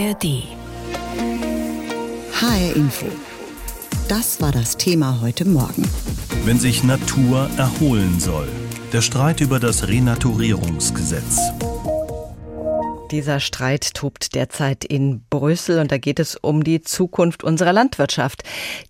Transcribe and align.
ARD. 0.00 0.44
HR 2.32 2.74
Info. 2.74 3.06
Das 4.08 4.40
war 4.40 4.50
das 4.50 4.78
Thema 4.78 5.20
heute 5.20 5.46
Morgen. 5.46 5.82
Wenn 6.46 6.58
sich 6.58 6.82
Natur 6.84 7.50
erholen 7.58 8.18
soll. 8.18 8.48
Der 8.94 9.02
Streit 9.02 9.42
über 9.42 9.60
das 9.60 9.88
Renaturierungsgesetz. 9.88 11.38
Dieser 13.10 13.40
Streit 13.40 13.94
tobt 13.94 14.36
derzeit 14.36 14.84
in 14.84 15.22
Brüssel 15.30 15.80
und 15.80 15.90
da 15.90 15.98
geht 15.98 16.20
es 16.20 16.36
um 16.36 16.62
die 16.62 16.80
Zukunft 16.80 17.42
unserer 17.42 17.72
Landwirtschaft. 17.72 18.44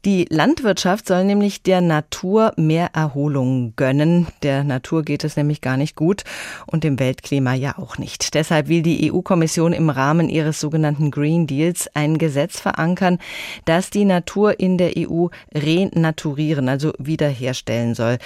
Die 0.04 0.26
Landwirtschaft 0.28 1.08
soll 1.08 1.24
nämlich 1.24 1.62
der 1.62 1.80
Natur 1.80 2.52
mehr 2.56 2.90
Erholung 2.92 3.72
gönnen. 3.76 4.26
Der 4.42 4.62
Natur 4.62 5.04
geht 5.04 5.24
es 5.24 5.36
nämlich 5.36 5.62
gar 5.62 5.78
nicht 5.78 5.96
gut 5.96 6.24
und 6.66 6.84
dem 6.84 6.98
Weltklima 6.98 7.54
ja 7.54 7.78
auch 7.78 7.96
nicht. 7.96 8.34
Deshalb 8.34 8.68
will 8.68 8.82
die 8.82 9.10
EU-Kommission 9.10 9.72
im 9.72 9.88
Rahmen 9.88 10.28
ihres 10.28 10.60
sogenannten 10.60 11.10
Green 11.10 11.46
Deals 11.46 11.88
ein 11.94 12.18
Gesetz 12.18 12.60
verankern, 12.60 13.18
das 13.64 13.88
die 13.88 14.04
Natur 14.04 14.60
in 14.60 14.76
der 14.76 14.92
EU 14.98 15.28
renaturieren, 15.54 16.68
also 16.68 16.92
wiederherstellen 16.98 17.94
soll. 17.94 18.18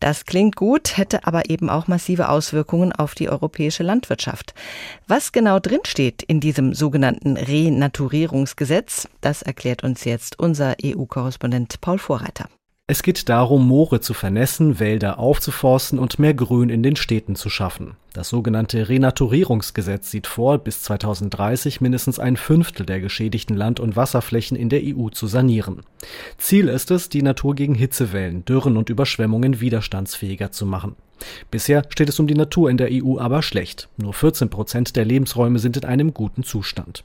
Das 0.00 0.24
klingt 0.24 0.56
gut, 0.56 0.96
hätte 0.96 1.26
aber 1.26 1.50
eben 1.50 1.68
auch 1.68 1.88
massive 1.88 2.30
Auswirkungen 2.30 2.92
auf 2.92 3.14
die 3.14 3.28
europäische 3.28 3.82
Landwirtschaft. 3.82 4.54
Was 5.06 5.32
genau 5.32 5.41
genau 5.42 5.58
drinsteht 5.58 6.22
in 6.22 6.38
diesem 6.38 6.72
sogenannten 6.72 7.36
Renaturierungsgesetz, 7.36 9.08
das 9.22 9.42
erklärt 9.42 9.82
uns 9.82 10.04
jetzt 10.04 10.38
unser 10.38 10.76
EU-Korrespondent 10.84 11.80
Paul 11.80 11.98
Vorreiter. 11.98 12.48
Es 12.88 13.04
geht 13.04 13.28
darum, 13.28 13.68
Moore 13.68 14.00
zu 14.00 14.12
vernässen, 14.12 14.80
Wälder 14.80 15.20
aufzuforsten 15.20 16.00
und 16.00 16.18
mehr 16.18 16.34
Grün 16.34 16.68
in 16.68 16.82
den 16.82 16.96
Städten 16.96 17.36
zu 17.36 17.48
schaffen. 17.48 17.96
Das 18.12 18.28
sogenannte 18.28 18.88
Renaturierungsgesetz 18.88 20.10
sieht 20.10 20.26
vor, 20.26 20.58
bis 20.58 20.82
2030 20.82 21.80
mindestens 21.80 22.18
ein 22.18 22.36
Fünftel 22.36 22.84
der 22.84 23.00
geschädigten 23.00 23.56
Land- 23.56 23.78
und 23.78 23.94
Wasserflächen 23.94 24.56
in 24.56 24.68
der 24.68 24.82
EU 24.82 25.10
zu 25.10 25.28
sanieren. 25.28 25.82
Ziel 26.38 26.68
ist 26.68 26.90
es, 26.90 27.08
die 27.08 27.22
Natur 27.22 27.54
gegen 27.54 27.76
Hitzewellen, 27.76 28.44
Dürren 28.44 28.76
und 28.76 28.90
Überschwemmungen 28.90 29.60
widerstandsfähiger 29.60 30.50
zu 30.50 30.66
machen. 30.66 30.96
Bisher 31.52 31.84
steht 31.88 32.08
es 32.08 32.18
um 32.18 32.26
die 32.26 32.34
Natur 32.34 32.68
in 32.68 32.78
der 32.78 32.88
EU 32.90 33.16
aber 33.18 33.42
schlecht. 33.42 33.88
Nur 33.96 34.12
14 34.12 34.50
Prozent 34.50 34.96
der 34.96 35.04
Lebensräume 35.04 35.60
sind 35.60 35.76
in 35.76 35.84
einem 35.84 36.12
guten 36.12 36.42
Zustand. 36.42 37.04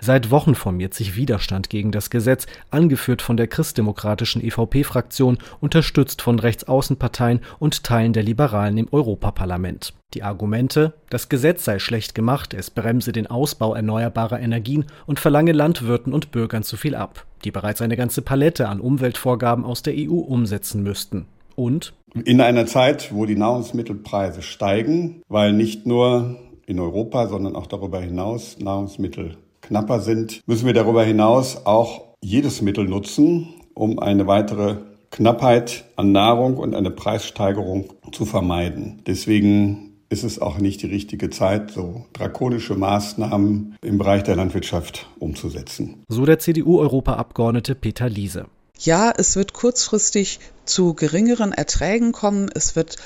Seit 0.00 0.30
Wochen 0.30 0.54
formiert 0.54 0.94
sich 0.94 1.16
Widerstand 1.16 1.70
gegen 1.70 1.92
das 1.92 2.10
Gesetz, 2.10 2.46
angeführt 2.70 3.22
von 3.22 3.36
der 3.36 3.46
christdemokratischen 3.46 4.42
EVP-Fraktion, 4.42 5.38
unterstützt 5.60 6.22
von 6.22 6.38
Rechtsaußenparteien 6.38 7.40
und 7.58 7.84
Teilen 7.84 8.12
der 8.12 8.22
Liberalen 8.22 8.78
im 8.78 8.88
Europaparlament. 8.90 9.94
Die 10.14 10.22
Argumente, 10.22 10.94
das 11.10 11.28
Gesetz 11.28 11.64
sei 11.64 11.78
schlecht 11.78 12.14
gemacht, 12.14 12.54
es 12.54 12.70
bremse 12.70 13.12
den 13.12 13.26
Ausbau 13.26 13.74
erneuerbarer 13.74 14.40
Energien 14.40 14.86
und 15.06 15.20
verlange 15.20 15.52
Landwirten 15.52 16.14
und 16.14 16.30
Bürgern 16.30 16.62
zu 16.62 16.76
viel 16.76 16.94
ab, 16.94 17.26
die 17.44 17.50
bereits 17.50 17.82
eine 17.82 17.96
ganze 17.96 18.22
Palette 18.22 18.68
an 18.68 18.80
Umweltvorgaben 18.80 19.64
aus 19.64 19.82
der 19.82 19.94
EU 19.96 20.14
umsetzen 20.14 20.82
müssten. 20.82 21.26
Und 21.56 21.92
in 22.24 22.40
einer 22.40 22.66
Zeit, 22.66 23.12
wo 23.12 23.26
die 23.26 23.36
Nahrungsmittelpreise 23.36 24.42
steigen, 24.42 25.22
weil 25.28 25.52
nicht 25.52 25.86
nur 25.86 26.38
in 26.66 26.78
Europa, 26.78 27.26
sondern 27.26 27.56
auch 27.56 27.66
darüber 27.66 28.00
hinaus 28.00 28.58
Nahrungsmittel 28.58 29.36
knapper 29.68 30.00
sind, 30.00 30.40
müssen 30.46 30.66
wir 30.66 30.74
darüber 30.74 31.04
hinaus 31.04 31.66
auch 31.66 32.16
jedes 32.20 32.62
Mittel 32.62 32.86
nutzen, 32.86 33.48
um 33.74 33.98
eine 33.98 34.26
weitere 34.26 34.76
Knappheit 35.10 35.84
an 35.96 36.12
Nahrung 36.12 36.56
und 36.56 36.74
eine 36.74 36.90
Preissteigerung 36.90 37.92
zu 38.12 38.24
vermeiden. 38.24 39.02
Deswegen 39.06 40.00
ist 40.10 40.24
es 40.24 40.40
auch 40.40 40.58
nicht 40.58 40.82
die 40.82 40.86
richtige 40.86 41.28
Zeit, 41.28 41.70
so 41.70 42.06
drakonische 42.14 42.74
Maßnahmen 42.74 43.76
im 43.82 43.98
Bereich 43.98 44.22
der 44.22 44.36
Landwirtschaft 44.36 45.06
umzusetzen. 45.18 46.02
So 46.08 46.24
der 46.24 46.38
CDU-Europaabgeordnete 46.38 47.74
Peter 47.74 48.08
Liese. 48.08 48.46
Ja, 48.78 49.12
es 49.14 49.36
wird 49.36 49.52
kurzfristig 49.52 50.40
zu 50.64 50.94
geringeren 50.94 51.52
Erträgen 51.52 52.12
kommen. 52.12 52.48
Es 52.54 52.74
wird 52.74 52.96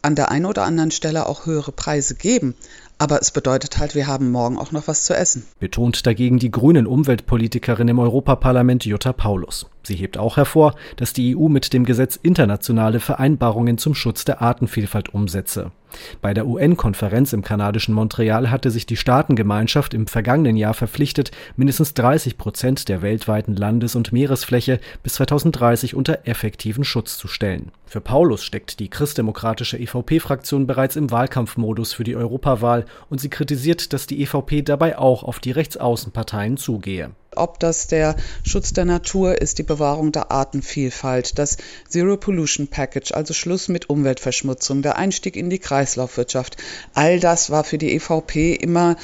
an 0.00 0.14
der 0.14 0.30
einen 0.30 0.46
oder 0.46 0.62
anderen 0.62 0.92
Stelle 0.92 1.26
auch 1.26 1.46
höhere 1.46 1.72
Preise 1.72 2.14
geben. 2.14 2.54
Aber 2.98 3.20
es 3.20 3.30
bedeutet 3.30 3.76
halt, 3.78 3.94
wir 3.94 4.06
haben 4.06 4.30
morgen 4.30 4.56
auch 4.58 4.72
noch 4.72 4.88
was 4.88 5.04
zu 5.04 5.14
essen. 5.14 5.44
Betont 5.60 6.06
dagegen 6.06 6.38
die 6.38 6.50
grünen 6.50 6.86
Umweltpolitikerin 6.86 7.88
im 7.88 7.98
Europaparlament 7.98 8.86
Jutta 8.86 9.12
Paulus. 9.12 9.66
Sie 9.82 9.96
hebt 9.96 10.16
auch 10.16 10.38
hervor, 10.38 10.74
dass 10.96 11.12
die 11.12 11.36
EU 11.36 11.48
mit 11.48 11.74
dem 11.74 11.84
Gesetz 11.84 12.16
internationale 12.16 12.98
Vereinbarungen 13.00 13.76
zum 13.76 13.94
Schutz 13.94 14.24
der 14.24 14.40
Artenvielfalt 14.40 15.12
umsetze. 15.12 15.72
Bei 16.20 16.34
der 16.34 16.46
UN-Konferenz 16.46 17.32
im 17.32 17.42
kanadischen 17.42 17.94
Montreal 17.94 18.50
hatte 18.50 18.70
sich 18.70 18.86
die 18.86 18.96
Staatengemeinschaft 18.96 19.94
im 19.94 20.06
vergangenen 20.06 20.56
Jahr 20.56 20.74
verpflichtet, 20.74 21.30
mindestens 21.56 21.94
30 21.94 22.38
Prozent 22.38 22.88
der 22.88 23.02
weltweiten 23.02 23.56
Landes- 23.56 23.96
und 23.96 24.12
Meeresfläche 24.12 24.80
bis 25.02 25.14
2030 25.14 25.94
unter 25.94 26.26
effektiven 26.26 26.84
Schutz 26.84 27.18
zu 27.18 27.28
stellen. 27.28 27.72
Für 27.86 28.00
Paulus 28.00 28.44
steckt 28.44 28.80
die 28.80 28.90
christdemokratische 28.90 29.78
EVP-Fraktion 29.78 30.66
bereits 30.66 30.96
im 30.96 31.10
Wahlkampfmodus 31.10 31.92
für 31.92 32.04
die 32.04 32.16
Europawahl 32.16 32.84
und 33.10 33.20
sie 33.20 33.30
kritisiert, 33.30 33.92
dass 33.92 34.06
die 34.06 34.22
EVP 34.22 34.62
dabei 34.62 34.98
auch 34.98 35.22
auf 35.22 35.38
die 35.38 35.52
Rechtsaußenparteien 35.52 36.56
zugehe 36.56 37.10
ob 37.36 37.60
das 37.60 37.86
der 37.86 38.16
Schutz 38.42 38.72
der 38.72 38.84
Natur 38.84 39.40
ist, 39.40 39.58
die 39.58 39.62
Bewahrung 39.62 40.12
der 40.12 40.30
Artenvielfalt, 40.30 41.38
das 41.38 41.56
Zero 41.88 42.16
Pollution 42.16 42.68
Package, 42.68 43.12
also 43.12 43.34
Schluss 43.34 43.68
mit 43.68 43.90
Umweltverschmutzung, 43.90 44.82
der 44.82 44.96
Einstieg 44.96 45.36
in 45.36 45.50
die 45.50 45.58
Kreislaufwirtschaft. 45.58 46.56
All 46.94 47.20
das 47.20 47.50
war 47.50 47.64
für 47.64 47.78
die 47.78 47.94
EVP 47.94 48.54
immer 48.54 48.96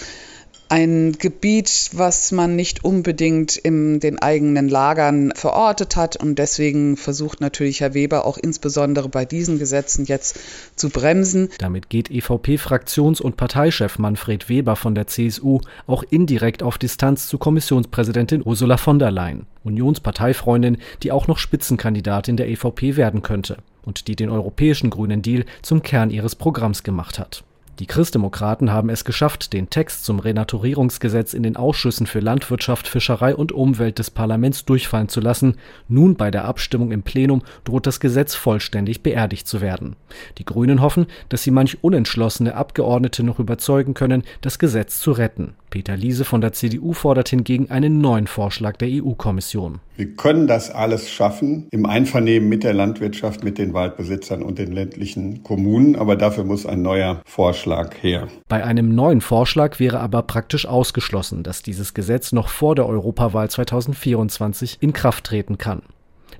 ein 0.73 1.13
Gebiet, 1.19 1.91
was 1.93 2.33
man 2.33 2.57
nicht 2.57 2.83
unbedingt 2.83 3.59
in 3.59 4.01
den 4.01 4.19
eigenen 4.19 4.71
Lagern 4.71 5.35
verortet 5.37 5.97
hat. 5.97 6.17
Und 6.17 6.39
deswegen 6.39 6.97
versucht 6.97 7.43
natürlich 7.43 7.83
Herr 7.83 7.93
Weber 7.93 8.25
auch 8.25 8.39
insbesondere 8.39 9.11
bei 9.11 9.27
diesen 9.27 9.59
Gesetzen 9.59 10.07
jetzt 10.07 10.39
zu 10.75 10.89
bremsen. 10.89 11.51
Damit 11.59 11.91
geht 11.91 12.09
EVP-Fraktions- 12.09 13.21
und 13.21 13.37
Parteichef 13.37 13.99
Manfred 13.99 14.49
Weber 14.49 14.75
von 14.75 14.95
der 14.95 15.07
CSU 15.09 15.61
auch 15.87 16.05
indirekt 16.09 16.63
auf 16.63 16.79
Distanz 16.79 17.29
zu 17.29 17.37
Kommissionspräsidentin 17.37 18.41
Ursula 18.43 18.79
von 18.79 18.99
der 18.99 19.11
Leyen, 19.11 19.45
Unionsparteifreundin, 19.65 20.79
die 21.03 21.13
auch 21.13 21.29
noch 21.29 21.37
Spitzenkandidatin 21.37 22.39
der 22.39 22.49
EVP 22.49 22.97
werden 22.97 23.21
könnte 23.21 23.59
und 23.85 24.09
die 24.09 24.17
den 24.17 24.31
europäischen 24.31 24.89
Grünen 24.89 25.21
Deal 25.21 25.45
zum 25.61 25.83
Kern 25.83 26.09
ihres 26.09 26.35
Programms 26.35 26.83
gemacht 26.83 27.19
hat. 27.19 27.45
Die 27.79 27.87
Christdemokraten 27.87 28.71
haben 28.71 28.91
es 28.91 29.05
geschafft, 29.05 29.55
den 29.55 29.71
Text 29.71 30.05
zum 30.05 30.19
Renaturierungsgesetz 30.19 31.33
in 31.33 31.43
den 31.43 31.57
Ausschüssen 31.57 32.07
für 32.07 32.21
Landwirtschaft, 32.21 32.87
Fischerei 32.87 33.35
und 33.35 33.51
Umwelt 33.51 33.99
des 33.99 34.11
Parlaments 34.11 34.67
durchfallen 34.67 35.09
zu 35.09 35.21
lassen. 35.21 35.57
Nun 35.89 36.17
bei 36.17 36.31
der 36.31 36.45
Abstimmung 36.45 36.93
im 36.93 37.03
Plenum 37.03 37.43
droht 37.65 37.87
das 37.87 37.99
Gesetz 37.99 38.35
vollständig 38.35 39.03
beerdigt 39.03 39.49
zu 39.49 39.63
werden. 39.63 39.97
Die 40.37 40.45
Grünen 40.45 40.83
hoffen, 40.83 41.07
dass 41.31 41.43
sie 41.43 41.51
manch 41.51 41.83
unentschlossene 41.83 42.55
Abgeordnete 42.55 43.23
noch 43.23 43.39
überzeugen 43.39 43.95
können, 43.95 44.23
das 44.43 44.59
Gesetz 44.59 45.01
zu 45.01 45.13
retten. 45.13 45.55
Peter 45.73 45.97
Liese 45.97 46.27
von 46.27 46.43
der 46.43 46.53
CDU 46.53 46.93
fordert 46.93 47.31
hingegen 47.31 47.71
einen 47.71 48.03
neuen 48.03 48.27
Vorschlag 48.27 48.77
der 48.77 48.89
EU-Kommission. 48.91 49.81
Wir 49.97 50.15
können 50.15 50.47
das 50.47 50.71
alles 50.71 51.11
schaffen 51.11 51.67
im 51.71 51.87
Einvernehmen 51.87 52.47
mit 52.47 52.63
der 52.63 52.75
Landwirtschaft, 52.75 53.43
mit 53.43 53.57
den 53.57 53.73
Waldbesitzern 53.73 54.43
und 54.43 54.59
den 54.59 54.71
ländlichen 54.71 55.43
Kommunen, 55.43 55.97
aber 55.97 56.17
dafür 56.17 56.45
muss 56.45 56.67
ein 56.67 56.83
neuer 56.83 57.23
Vorschlag 57.25 57.95
her. 58.03 58.29
Bei 58.49 58.63
einem 58.63 58.95
neuen 58.95 59.23
Vorschlag 59.23 59.81
wäre 59.81 60.01
aber 60.01 60.21
praktisch 60.25 60.67
ausgeschlossen, 60.67 61.43
dass 61.43 61.63
dieses 61.63 61.95
Gesetz 61.95 62.33
noch 62.33 62.51
vor 62.51 62.75
der 62.75 62.87
Europawahl 62.87 63.49
2024 63.49 64.77
in 64.81 64.93
Kraft 64.93 65.25
treten 65.25 65.57
kann. 65.57 65.81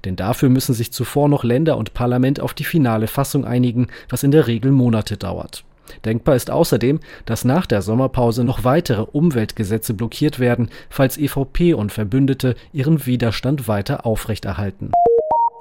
Denn 0.05 0.17
dafür 0.17 0.51
müssen 0.51 0.75
sich 0.75 0.93
zuvor 0.93 1.31
noch 1.31 1.43
Länder 1.43 1.79
und 1.79 1.95
Parlament 1.95 2.39
auf 2.39 2.53
die 2.53 2.65
finale 2.65 3.07
Fassung 3.07 3.47
einigen, 3.47 3.87
was 4.11 4.25
in 4.25 4.31
der 4.31 4.47
Regel 4.47 4.73
Monate 4.73 5.17
dauert. 5.17 5.65
Denkbar 6.05 6.37
ist 6.37 6.51
außerdem, 6.51 7.01
dass 7.25 7.45
nach 7.45 7.67
der 7.67 7.83
Sommerpause 7.83 8.45
noch 8.45 8.65
weitere 8.65 9.03
Umweltgesetze 9.03 9.95
blockiert 9.95 10.39
werden, 10.39 10.71
falls 10.91 11.19
EVP 11.19 11.75
und 11.75 11.93
Verbündete 11.93 12.55
ihren 12.73 13.07
Widerstand 13.07 13.69
weiter 13.69 14.07
aufrechterhalten. 14.07 14.93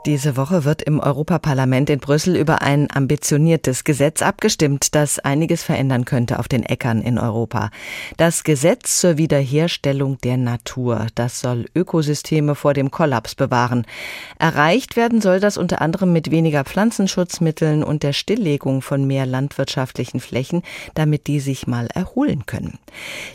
Diese 0.08 0.36
Woche 0.36 0.64
wird 0.66 0.82
im 0.82 1.00
Europaparlament 1.00 1.88
in 1.92 2.00
Brüssel 2.00 2.36
über 2.36 2.64
ein 2.64 2.88
ambitioniertes 2.92 3.84
Gesetz 3.84 4.24
abgestimmt, 4.24 4.96
das 4.96 5.20
einiges 5.20 5.62
verändern 5.62 6.06
könnte 6.06 6.40
auf 6.40 6.48
den 6.48 6.64
Äckern 6.64 7.04
in 7.04 7.20
Europa. 7.20 7.70
Das 8.18 8.44
Gesetz 8.44 9.00
zur 9.00 9.18
Wiederherstellung 9.18 10.18
der 10.18 10.38
Natur, 10.38 11.06
das 11.14 11.40
soll 11.40 11.66
Ökosysteme 11.76 12.56
vor 12.56 12.74
dem 12.74 12.90
Kollaps 12.90 13.36
bewahren. 13.36 13.86
Erreicht 14.40 14.96
werden 14.96 15.22
soll 15.22 15.40
das 15.40 15.58
unter 15.58 15.82
anderem 15.82 16.12
mit 16.12 16.32
weniger 16.32 16.64
Pflanzenschutzmitteln 16.64 17.84
und 17.84 18.02
der 18.02 18.14
Stilllegung 18.14 18.82
von 18.82 19.06
mehr 19.06 19.28
landwirtschaftlichen 19.28 20.20
Flächen, 20.20 20.64
damit 20.96 21.28
die 21.28 21.40
sich 21.40 21.68
mal 21.68 21.88
erholen 21.94 22.48
können. 22.48 22.80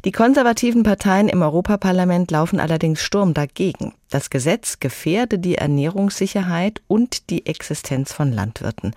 Die 0.04 0.10
konservativen 0.10 0.82
Parteien 0.82 1.28
im 1.28 1.42
Europaparlament 1.42 2.32
laufen 2.32 2.58
allerdings 2.58 3.02
Sturm 3.02 3.34
dagegen. 3.34 3.92
Das 4.10 4.30
Gesetz 4.30 4.78
gefährde 4.78 5.40
die 5.40 5.56
Ernährungssicherheit 5.56 6.80
und 6.86 7.28
die 7.28 7.46
Existenz 7.46 8.12
von 8.12 8.32
Landwirten. 8.32 8.94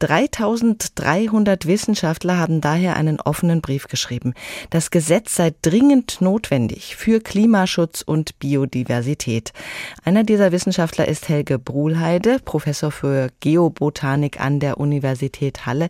3300 0.00 1.66
Wissenschaftler 1.66 2.38
haben 2.38 2.60
daher 2.60 2.96
einen 2.96 3.20
offenen 3.20 3.62
Brief 3.62 3.88
geschrieben. 3.88 4.34
Das 4.68 4.90
Gesetz 4.90 5.34
sei 5.34 5.52
dringend 5.62 6.20
notwendig 6.20 6.94
für 6.96 7.20
Klimaschutz 7.20 8.02
und 8.02 8.38
Biodiversität. 8.38 9.54
Einer 10.04 10.24
dieser 10.24 10.52
Wissenschaftler 10.52 11.08
ist 11.08 11.30
Helge 11.30 11.58
Bruhlheide, 11.58 12.38
Professor 12.44 12.90
für 12.90 13.28
Geobotanik 13.40 14.40
an 14.40 14.60
der 14.60 14.78
Universität 14.78 15.64
Halle. 15.64 15.88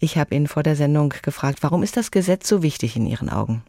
Ich 0.00 0.18
habe 0.18 0.34
ihn 0.34 0.46
vor 0.46 0.62
der 0.62 0.76
Sendung 0.76 1.14
gefragt, 1.22 1.60
warum 1.62 1.82
ist 1.82 1.96
das 1.96 2.10
Gesetz 2.10 2.48
so 2.48 2.62
wichtig 2.62 2.96
in 2.96 3.06
Ihren 3.06 3.30
Augen? 3.30 3.62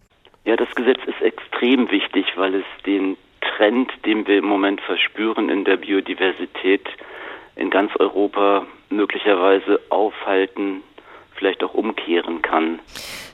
Ja, 0.44 0.58
das 0.58 0.70
Gesetz 0.76 1.00
ist 1.08 1.22
extrem 1.22 1.90
wichtig, 1.90 2.26
weil 2.36 2.56
es 2.56 2.66
den 2.86 3.16
Trend, 3.56 3.92
den 4.06 4.28
wir 4.28 4.40
im 4.40 4.46
Moment 4.46 4.82
verspüren 4.82 5.50
in 5.50 5.66
der 5.66 5.78
Biodiversität 5.78 6.88
in 7.56 7.70
ganz 7.70 7.92
Europa 7.98 8.66
möglicherweise 8.90 9.80
aufhalten, 9.90 10.84
vielleicht 11.36 11.64
auch 11.64 11.74
umkehren 11.74 12.42
kann. 12.42 12.80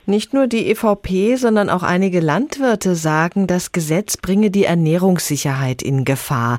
Nicht 0.06 0.34
nur 0.34 0.48
die 0.48 0.68
EVP, 0.68 1.36
sondern 1.36 1.70
auch 1.70 1.84
einige 1.84 2.20
Landwirte 2.20 2.96
sagen, 2.96 3.46
das 3.46 3.70
Gesetz 3.70 4.16
bringe 4.16 4.50
die 4.50 4.64
Ernährungssicherheit 4.64 5.82
in 5.82 6.04
Gefahr. 6.04 6.58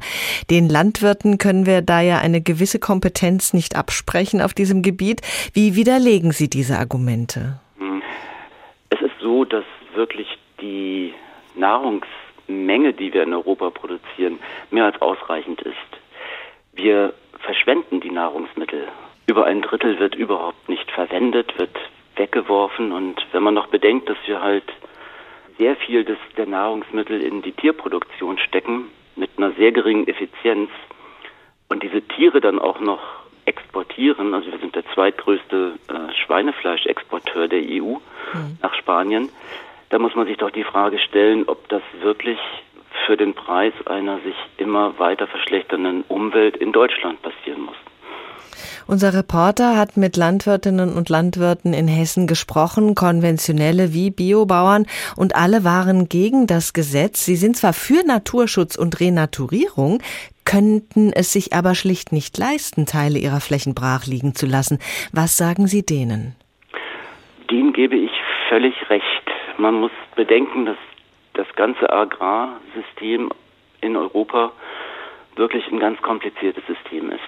Den 0.50 0.70
Landwirten 0.70 1.38
können 1.38 1.66
wir 1.66 1.82
da 1.82 2.00
ja 2.00 2.20
eine 2.20 2.42
gewisse 2.42 2.80
Kompetenz 2.80 3.54
nicht 3.54 3.76
absprechen 3.76 4.42
auf 4.42 4.54
diesem 4.54 4.82
Gebiet. 4.82 5.22
Wie 5.54 5.76
widerlegen 5.76 6.32
Sie 6.32 6.50
diese 6.50 6.78
Argumente? 6.78 7.60
Hm. 7.78 8.02
Es 8.90 9.02
ist 9.02 9.20
so, 9.22 9.44
dass 9.44 9.66
wirklich 9.94 10.28
die 10.62 11.14
Nahrungs 11.56 12.08
Menge, 12.48 12.94
die 12.94 13.14
wir 13.14 13.24
in 13.24 13.34
Europa 13.34 13.70
produzieren, 13.70 14.40
mehr 14.72 14.86
als 14.86 15.02
ausreichend 15.02 15.62
ist. 15.62 15.76
Wir 16.74 17.14
verschwenden 17.40 18.02
die 18.02 18.12
Nahrungsmittel. 18.12 18.88
Über 19.28 19.46
ein 19.46 19.62
Drittel 19.62 20.00
wird 20.00 20.16
überhaupt 20.16 20.68
nicht 20.70 20.90
verwendet, 20.92 21.58
wird 21.58 21.78
weggeworfen. 22.16 22.92
Und 22.92 23.26
wenn 23.32 23.44
man 23.44 23.54
noch 23.54 23.68
bedenkt, 23.68 24.10
dass 24.10 24.18
wir 24.26 24.42
halt 24.42 24.66
sehr 25.58 25.76
viel 25.76 26.04
des, 26.04 26.18
der 26.38 26.48
Nahrungsmittel 26.48 27.22
in 27.22 27.42
die 27.42 27.52
Tierproduktion 27.52 28.38
stecken, 28.40 28.90
mit 29.16 29.32
einer 29.38 29.52
sehr 29.52 29.72
geringen 29.72 30.08
Effizienz, 30.08 30.70
und 31.70 31.82
diese 31.82 32.02
Tiere 32.02 32.40
dann 32.40 32.60
auch 32.60 32.80
noch 32.80 33.02
exportieren, 33.46 34.34
also 34.34 34.52
wir 34.52 34.60
sind 34.60 34.76
der 34.76 34.86
zweitgrößte 34.94 35.74
äh, 35.90 36.14
Schweinefleischexporteur 36.26 37.48
der 37.48 37.62
EU 37.62 37.96
mhm. 37.96 38.58
nach 38.62 38.74
Spanien, 38.76 39.30
da 39.94 40.00
muss 40.00 40.16
man 40.16 40.26
sich 40.26 40.38
doch 40.38 40.50
die 40.50 40.64
Frage 40.64 40.98
stellen, 40.98 41.44
ob 41.46 41.70
das 41.70 41.84
wirklich 42.02 42.40
für 43.06 43.16
den 43.16 43.36
Preis 43.36 43.74
einer 43.86 44.20
sich 44.22 44.34
immer 44.58 44.98
weiter 44.98 45.28
verschlechternden 45.28 46.04
Umwelt 46.08 46.58
in 46.58 46.72
Deutschland 46.72 47.22
passieren 47.22 47.62
muss. 47.62 47.76
Unser 48.88 49.14
Reporter 49.14 49.78
hat 49.78 49.96
mit 49.96 50.18
Landwirtinnen 50.18 50.98
und 50.98 51.10
Landwirten 51.10 51.76
in 51.76 51.88
Hessen 51.88 52.26
gesprochen, 52.26 52.96
konventionelle 52.96 53.94
wie 53.94 54.10
Biobauern, 54.10 54.88
und 55.16 55.36
alle 55.36 55.64
waren 55.64 56.10
gegen 56.10 56.48
das 56.48 56.74
Gesetz. 56.74 57.24
Sie 57.24 57.36
sind 57.36 57.56
zwar 57.56 57.74
für 57.74 58.04
Naturschutz 58.04 58.76
und 58.76 59.00
Renaturierung, 59.00 60.02
könnten 60.44 61.14
es 61.14 61.34
sich 61.34 61.54
aber 61.54 61.76
schlicht 61.76 62.12
nicht 62.12 62.36
leisten, 62.40 62.88
Teile 62.88 63.20
ihrer 63.20 63.42
Flächen 63.42 63.76
brach 63.76 64.08
liegen 64.08 64.34
zu 64.34 64.48
lassen. 64.48 64.80
Was 65.12 65.38
sagen 65.38 65.68
Sie 65.68 65.86
denen? 65.86 66.36
Denen 67.52 67.74
gebe 67.74 67.96
ich 67.96 68.12
völlig 68.50 68.74
recht. 68.90 69.23
Man 69.58 69.76
muss 69.76 69.92
bedenken, 70.16 70.66
dass 70.66 70.78
das 71.34 71.48
ganze 71.56 71.92
Agrarsystem 71.92 73.30
in 73.82 73.98
Europa 73.98 74.52
wirklich 75.36 75.68
ein 75.72 75.80
ganz 75.80 76.02
kompliziertes 76.02 76.66
System 76.68 77.12
ist. 77.12 77.20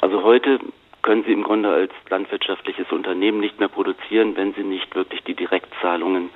Also 0.00 0.22
heute 0.22 0.58
können 1.02 1.24
Sie 1.24 1.32
im 1.32 1.44
Grunde 1.44 1.70
als 1.70 1.92
landwirtschaftliches 2.10 2.90
Unternehmen 2.90 3.40
nicht 3.40 3.58
mehr 3.58 3.68
produzieren, 3.68 4.36
wenn 4.36 4.54
Sie 4.54 4.62
nicht 4.62 4.94
wirklich 4.94 5.22
die 5.24 5.34
Direktzahlungen 5.34 6.30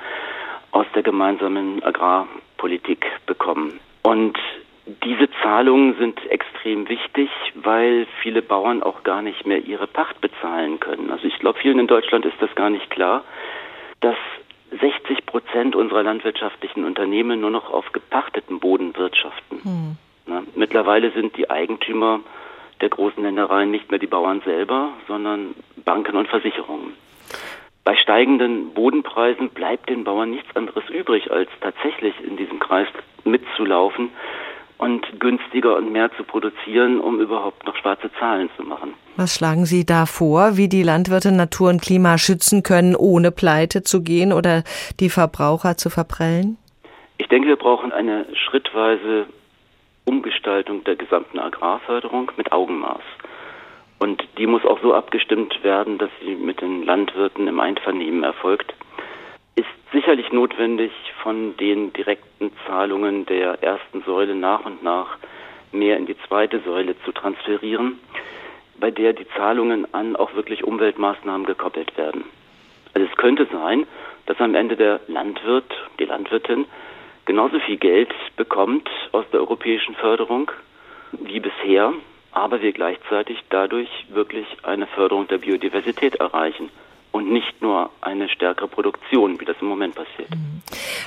aus 0.70 0.86
der 0.94 1.02
gemeinsamen 1.02 1.82
Agrarpolitik 1.82 3.06
bekommen. 3.26 3.80
Und 4.02 4.38
diese 5.04 5.28
Zahlungen 5.42 5.96
sind 5.98 6.18
extrem 6.30 6.88
wichtig, 6.88 7.30
weil 7.54 8.06
viele 8.22 8.42
Bauern 8.42 8.82
auch 8.82 9.02
gar 9.02 9.22
nicht 9.22 9.46
mehr 9.46 9.58
ihre 9.58 9.86
Pacht 9.86 10.20
bezahlen 10.20 10.80
können. 10.80 11.10
Also 11.10 11.26
ich 11.26 11.38
glaube, 11.38 11.58
vielen 11.60 11.78
in 11.78 11.86
Deutschland 11.86 12.24
ist 12.24 12.40
das 12.40 12.52
gar 12.54 12.70
nicht 12.70 12.90
klar, 12.90 13.24
dass 14.00 14.16
60 14.80 15.26
Prozent 15.26 15.76
unserer 15.76 16.02
landwirtschaftlichen 16.02 16.84
Unternehmen 16.84 17.40
nur 17.40 17.50
noch 17.50 17.70
auf 17.70 17.92
gepachteten 17.92 18.58
Boden 18.60 18.96
wirtschaften. 18.96 19.60
Hm. 19.62 19.96
Na, 20.26 20.42
mittlerweile 20.54 21.10
sind 21.10 21.36
die 21.36 21.50
Eigentümer 21.50 22.20
der 22.80 22.88
großen 22.88 23.22
Ländereien 23.22 23.70
nicht 23.70 23.90
mehr 23.90 24.00
die 24.00 24.06
Bauern 24.06 24.40
selber, 24.44 24.90
sondern 25.06 25.54
Banken 25.84 26.16
und 26.16 26.28
Versicherungen. 26.28 26.94
Bei 27.84 27.96
steigenden 27.96 28.74
Bodenpreisen 28.74 29.50
bleibt 29.50 29.88
den 29.88 30.04
Bauern 30.04 30.30
nichts 30.30 30.54
anderes 30.54 30.88
übrig, 30.88 31.30
als 31.30 31.50
tatsächlich 31.60 32.14
in 32.24 32.36
diesem 32.36 32.60
Kreis 32.60 32.86
mitzulaufen 33.24 34.10
und 34.82 35.20
günstiger 35.20 35.76
und 35.76 35.92
mehr 35.92 36.10
zu 36.16 36.24
produzieren, 36.24 36.98
um 36.98 37.20
überhaupt 37.20 37.64
noch 37.64 37.76
schwarze 37.76 38.10
Zahlen 38.18 38.50
zu 38.56 38.64
machen. 38.64 38.94
Was 39.16 39.36
schlagen 39.36 39.64
Sie 39.64 39.86
da 39.86 40.06
vor, 40.06 40.56
wie 40.56 40.68
die 40.68 40.82
Landwirte 40.82 41.30
Natur 41.30 41.70
und 41.70 41.80
Klima 41.80 42.18
schützen 42.18 42.64
können, 42.64 42.96
ohne 42.96 43.30
pleite 43.30 43.84
zu 43.84 44.02
gehen 44.02 44.32
oder 44.32 44.64
die 44.98 45.08
Verbraucher 45.08 45.76
zu 45.76 45.88
verprellen? 45.88 46.58
Ich 47.18 47.28
denke, 47.28 47.46
wir 47.46 47.56
brauchen 47.56 47.92
eine 47.92 48.26
schrittweise 48.34 49.26
Umgestaltung 50.04 50.82
der 50.82 50.96
gesamten 50.96 51.38
Agrarförderung 51.38 52.32
mit 52.36 52.50
Augenmaß. 52.50 53.02
Und 54.00 54.20
die 54.36 54.48
muss 54.48 54.64
auch 54.64 54.80
so 54.82 54.94
abgestimmt 54.94 55.62
werden, 55.62 55.98
dass 55.98 56.10
sie 56.24 56.34
mit 56.34 56.60
den 56.60 56.82
Landwirten 56.82 57.46
im 57.46 57.60
Einvernehmen 57.60 58.24
erfolgt 58.24 58.74
ist 59.54 59.66
sicherlich 59.92 60.32
notwendig, 60.32 60.92
von 61.22 61.56
den 61.56 61.92
direkten 61.92 62.50
Zahlungen 62.66 63.26
der 63.26 63.62
ersten 63.62 64.02
Säule 64.02 64.34
nach 64.34 64.64
und 64.64 64.82
nach 64.82 65.18
mehr 65.72 65.96
in 65.96 66.06
die 66.06 66.16
zweite 66.26 66.60
Säule 66.60 66.94
zu 67.04 67.12
transferieren, 67.12 67.98
bei 68.78 68.90
der 68.90 69.12
die 69.12 69.26
Zahlungen 69.36 69.92
an 69.94 70.16
auch 70.16 70.34
wirklich 70.34 70.64
Umweltmaßnahmen 70.64 71.46
gekoppelt 71.46 71.96
werden. 71.96 72.24
Also 72.94 73.08
es 73.10 73.16
könnte 73.16 73.46
sein, 73.52 73.86
dass 74.26 74.40
am 74.40 74.54
Ende 74.54 74.76
der 74.76 75.00
Landwirt, 75.06 75.72
die 75.98 76.04
Landwirtin, 76.04 76.66
genauso 77.24 77.58
viel 77.60 77.76
Geld 77.76 78.12
bekommt 78.36 78.88
aus 79.12 79.24
der 79.32 79.40
europäischen 79.40 79.94
Förderung 79.94 80.50
wie 81.12 81.40
bisher, 81.40 81.92
aber 82.32 82.62
wir 82.62 82.72
gleichzeitig 82.72 83.38
dadurch 83.50 83.90
wirklich 84.08 84.46
eine 84.62 84.86
Förderung 84.86 85.28
der 85.28 85.38
Biodiversität 85.38 86.16
erreichen 86.16 86.70
und 87.12 87.30
nicht 87.30 87.60
nur 87.60 87.90
eine 88.00 88.28
stärkere 88.28 88.68
Produktion, 88.68 89.38
wie 89.40 89.44
das 89.44 89.56
im 89.60 89.68
Moment 89.68 89.94
passiert. 89.94 90.30
Mhm. 90.30 90.62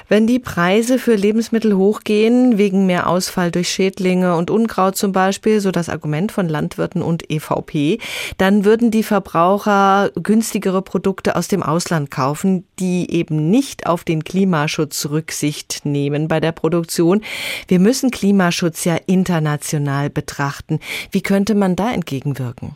Wenn 0.07 0.27
die 0.27 0.39
Preise 0.39 0.99
für 0.99 1.15
Lebensmittel 1.15 1.75
hochgehen, 1.75 2.57
wegen 2.57 2.85
mehr 2.85 3.09
Ausfall 3.09 3.49
durch 3.51 3.69
Schädlinge 3.69 4.35
und 4.35 4.51
Unkraut 4.51 4.95
zum 4.95 5.11
Beispiel, 5.11 5.59
so 5.59 5.71
das 5.71 5.89
Argument 5.89 6.31
von 6.31 6.47
Landwirten 6.47 7.01
und 7.01 7.29
EVP, 7.31 7.99
dann 8.37 8.65
würden 8.65 8.91
die 8.91 9.03
Verbraucher 9.03 10.11
günstigere 10.15 10.83
Produkte 10.83 11.35
aus 11.35 11.47
dem 11.47 11.63
Ausland 11.63 12.11
kaufen, 12.11 12.67
die 12.79 13.11
eben 13.11 13.49
nicht 13.49 13.87
auf 13.87 14.03
den 14.03 14.23
Klimaschutz 14.23 15.07
Rücksicht 15.09 15.85
nehmen 15.85 16.27
bei 16.27 16.39
der 16.39 16.51
Produktion. 16.51 17.21
Wir 17.67 17.79
müssen 17.79 18.11
Klimaschutz 18.11 18.85
ja 18.85 18.97
international 19.07 20.09
betrachten. 20.11 20.79
Wie 21.11 21.21
könnte 21.21 21.55
man 21.55 21.75
da 21.75 21.91
entgegenwirken? 21.91 22.75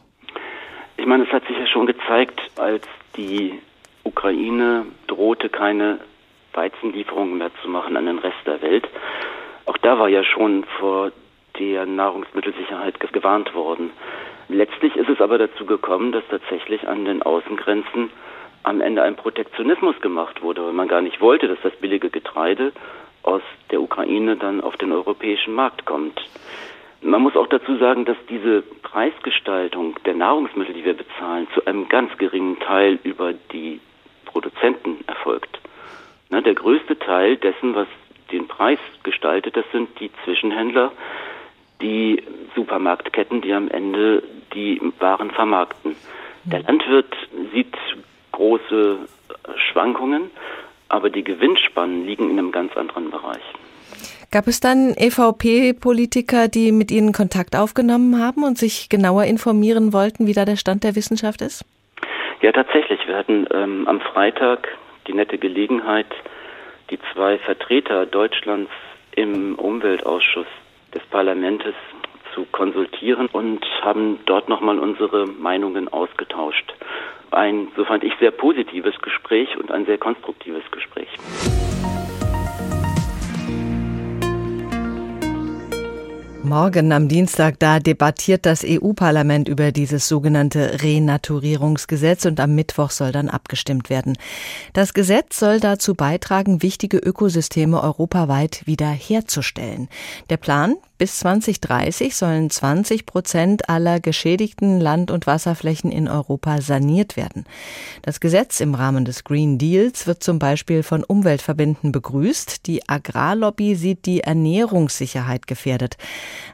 Ich 0.99 1.05
meine, 1.05 1.23
es 1.23 1.31
hat 1.31 1.47
sich 1.47 1.57
ja 1.57 1.65
schon 1.65 1.85
gezeigt, 1.85 2.41
als 2.57 2.83
die 3.15 3.57
Ukraine 4.03 4.85
drohte, 5.07 5.47
keine 5.47 5.99
Weizenlieferungen 6.53 7.37
mehr 7.37 7.51
zu 7.61 7.69
machen 7.69 7.95
an 7.95 8.05
den 8.05 8.19
Rest 8.19 8.37
der 8.45 8.61
Welt. 8.61 8.85
Auch 9.65 9.77
da 9.77 9.97
war 9.97 10.09
ja 10.09 10.25
schon 10.25 10.65
vor 10.77 11.13
der 11.57 11.85
Nahrungsmittelsicherheit 11.85 12.99
gewarnt 12.99 13.55
worden. 13.55 13.91
Letztlich 14.49 14.97
ist 14.97 15.07
es 15.07 15.21
aber 15.21 15.37
dazu 15.37 15.65
gekommen, 15.65 16.11
dass 16.11 16.23
tatsächlich 16.29 16.85
an 16.85 17.05
den 17.05 17.23
Außengrenzen 17.23 18.09
am 18.63 18.81
Ende 18.81 19.01
ein 19.01 19.15
Protektionismus 19.15 20.01
gemacht 20.01 20.41
wurde, 20.41 20.65
weil 20.65 20.73
man 20.73 20.89
gar 20.89 21.01
nicht 21.01 21.21
wollte, 21.21 21.47
dass 21.47 21.59
das 21.63 21.75
billige 21.77 22.09
Getreide 22.09 22.73
aus 23.23 23.41
der 23.71 23.81
Ukraine 23.81 24.35
dann 24.35 24.59
auf 24.59 24.75
den 24.75 24.91
europäischen 24.91 25.53
Markt 25.53 25.85
kommt. 25.85 26.19
Man 27.01 27.21
muss 27.21 27.35
auch 27.35 27.47
dazu 27.47 27.77
sagen, 27.77 28.05
dass 28.05 28.17
diese 28.29 28.61
Preisgestaltung 28.83 29.95
der 30.05 30.15
Nahrungsmittel, 30.15 30.73
die 30.73 30.83
wir 30.83 30.95
bezahlen, 30.95 31.47
zu 31.53 31.65
einem 31.65 31.87
ganz 31.87 32.17
geringen 32.17 32.59
Teil 32.59 32.99
über 33.03 33.33
die 33.33 33.79
Produzenten 34.25 34.97
erfolgt. 35.07 35.59
Na, 36.29 36.41
der 36.41 36.55
größte 36.55 36.99
Teil 36.99 37.37
dessen, 37.37 37.73
was 37.73 37.87
den 38.31 38.47
Preis 38.47 38.79
gestaltet, 39.03 39.55
das 39.55 39.65
sind 39.71 39.99
die 39.99 40.11
Zwischenhändler, 40.23 40.91
die 41.81 42.21
Supermarktketten, 42.55 43.41
die 43.41 43.53
am 43.53 43.69
Ende 43.69 44.21
die 44.53 44.81
Waren 44.99 45.31
vermarkten. 45.31 45.95
Der 46.43 46.61
Landwirt 46.61 47.15
sieht 47.53 47.75
große 48.33 48.97
Schwankungen, 49.55 50.31
aber 50.89 51.09
die 51.09 51.23
Gewinnspannen 51.23 52.05
liegen 52.05 52.29
in 52.29 52.39
einem 52.39 52.51
ganz 52.51 52.75
anderen 52.75 53.09
Bereich. 53.09 53.41
Gab 54.31 54.45
es 54.45 54.59
dann 54.59 54.93
EVP-Politiker, 54.95 56.49
die 56.49 56.71
mit 56.71 56.91
Ihnen 56.91 57.13
Kontakt 57.13 57.55
aufgenommen 57.55 58.21
haben 58.21 58.43
und 58.43 58.59
sich 58.59 58.87
genauer 58.87 59.23
informieren 59.23 59.91
wollten, 59.91 60.27
wie 60.27 60.33
da 60.33 60.45
der 60.45 60.55
Stand 60.55 60.83
der 60.83 60.95
Wissenschaft 60.95 61.41
ist? 61.41 61.65
Ja, 62.41 62.51
tatsächlich. 62.51 62.99
Wir 63.07 63.17
hatten 63.17 63.47
ähm, 63.51 63.87
am 63.87 63.99
Freitag 64.01 64.67
die 65.07 65.13
nette 65.13 65.39
Gelegenheit, 65.39 66.05
die 66.91 66.99
zwei 67.11 67.39
Vertreter 67.39 68.05
Deutschlands 68.05 68.69
im 69.15 69.55
Umweltausschuss 69.55 70.47
des 70.93 71.01
Parlaments 71.09 71.65
zu 72.35 72.45
konsultieren 72.51 73.27
und 73.31 73.65
haben 73.81 74.19
dort 74.27 74.47
nochmal 74.47 74.77
unsere 74.77 75.25
Meinungen 75.25 75.87
ausgetauscht. 75.87 76.71
Ein, 77.31 77.69
so 77.75 77.83
fand 77.83 78.03
ich, 78.03 78.13
sehr 78.19 78.31
positives 78.31 78.99
Gespräch 79.01 79.57
und 79.57 79.71
ein 79.71 79.87
sehr 79.87 79.97
konstruktives 79.97 80.69
Gespräch. 80.69 81.09
Morgen 86.43 86.93
am 86.93 87.09
Dienstag, 87.09 87.59
da 87.59 87.79
debattiert 87.79 88.45
das 88.45 88.63
EU-Parlament 88.65 89.49
über 89.49 89.71
dieses 89.71 90.07
sogenannte 90.07 90.81
Renaturierungsgesetz 90.81 92.25
und 92.25 92.39
am 92.39 92.55
Mittwoch 92.55 92.91
soll 92.91 93.11
dann 93.11 93.29
abgestimmt 93.29 93.89
werden. 93.89 94.17
Das 94.73 94.93
Gesetz 94.93 95.37
soll 95.37 95.59
dazu 95.59 95.95
beitragen, 95.95 96.63
wichtige 96.63 96.97
Ökosysteme 96.97 97.83
europaweit 97.83 98.65
wiederherzustellen. 98.65 99.89
Der 100.29 100.37
Plan, 100.37 100.75
bis 100.99 101.17
2030 101.19 102.15
sollen 102.15 102.49
20 102.51 103.07
Prozent 103.07 103.69
aller 103.69 103.99
geschädigten 103.99 104.79
Land- 104.79 105.09
und 105.09 105.25
Wasserflächen 105.25 105.91
in 105.91 106.07
Europa 106.07 106.61
saniert 106.61 107.17
werden. 107.17 107.45
Das 108.03 108.19
Gesetz 108.19 108.59
im 108.59 108.75
Rahmen 108.75 109.05
des 109.05 109.23
Green 109.23 109.57
Deals 109.57 110.05
wird 110.05 110.21
zum 110.21 110.37
Beispiel 110.37 110.83
von 110.83 111.03
Umweltverbänden 111.03 111.91
begrüßt. 111.91 112.67
Die 112.67 112.87
Agrarlobby 112.87 113.75
sieht 113.75 114.05
die 114.05 114.21
Ernährungssicherheit 114.21 115.47
gefährdet. 115.47 115.97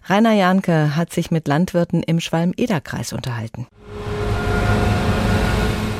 Rainer 0.05 0.33
Janke 0.33 0.95
hat 0.95 1.11
sich 1.11 1.31
mit 1.31 1.47
Landwirten 1.47 2.03
im 2.03 2.19
Schwalm-Eder-Kreis 2.19 3.13
unterhalten. 3.13 3.67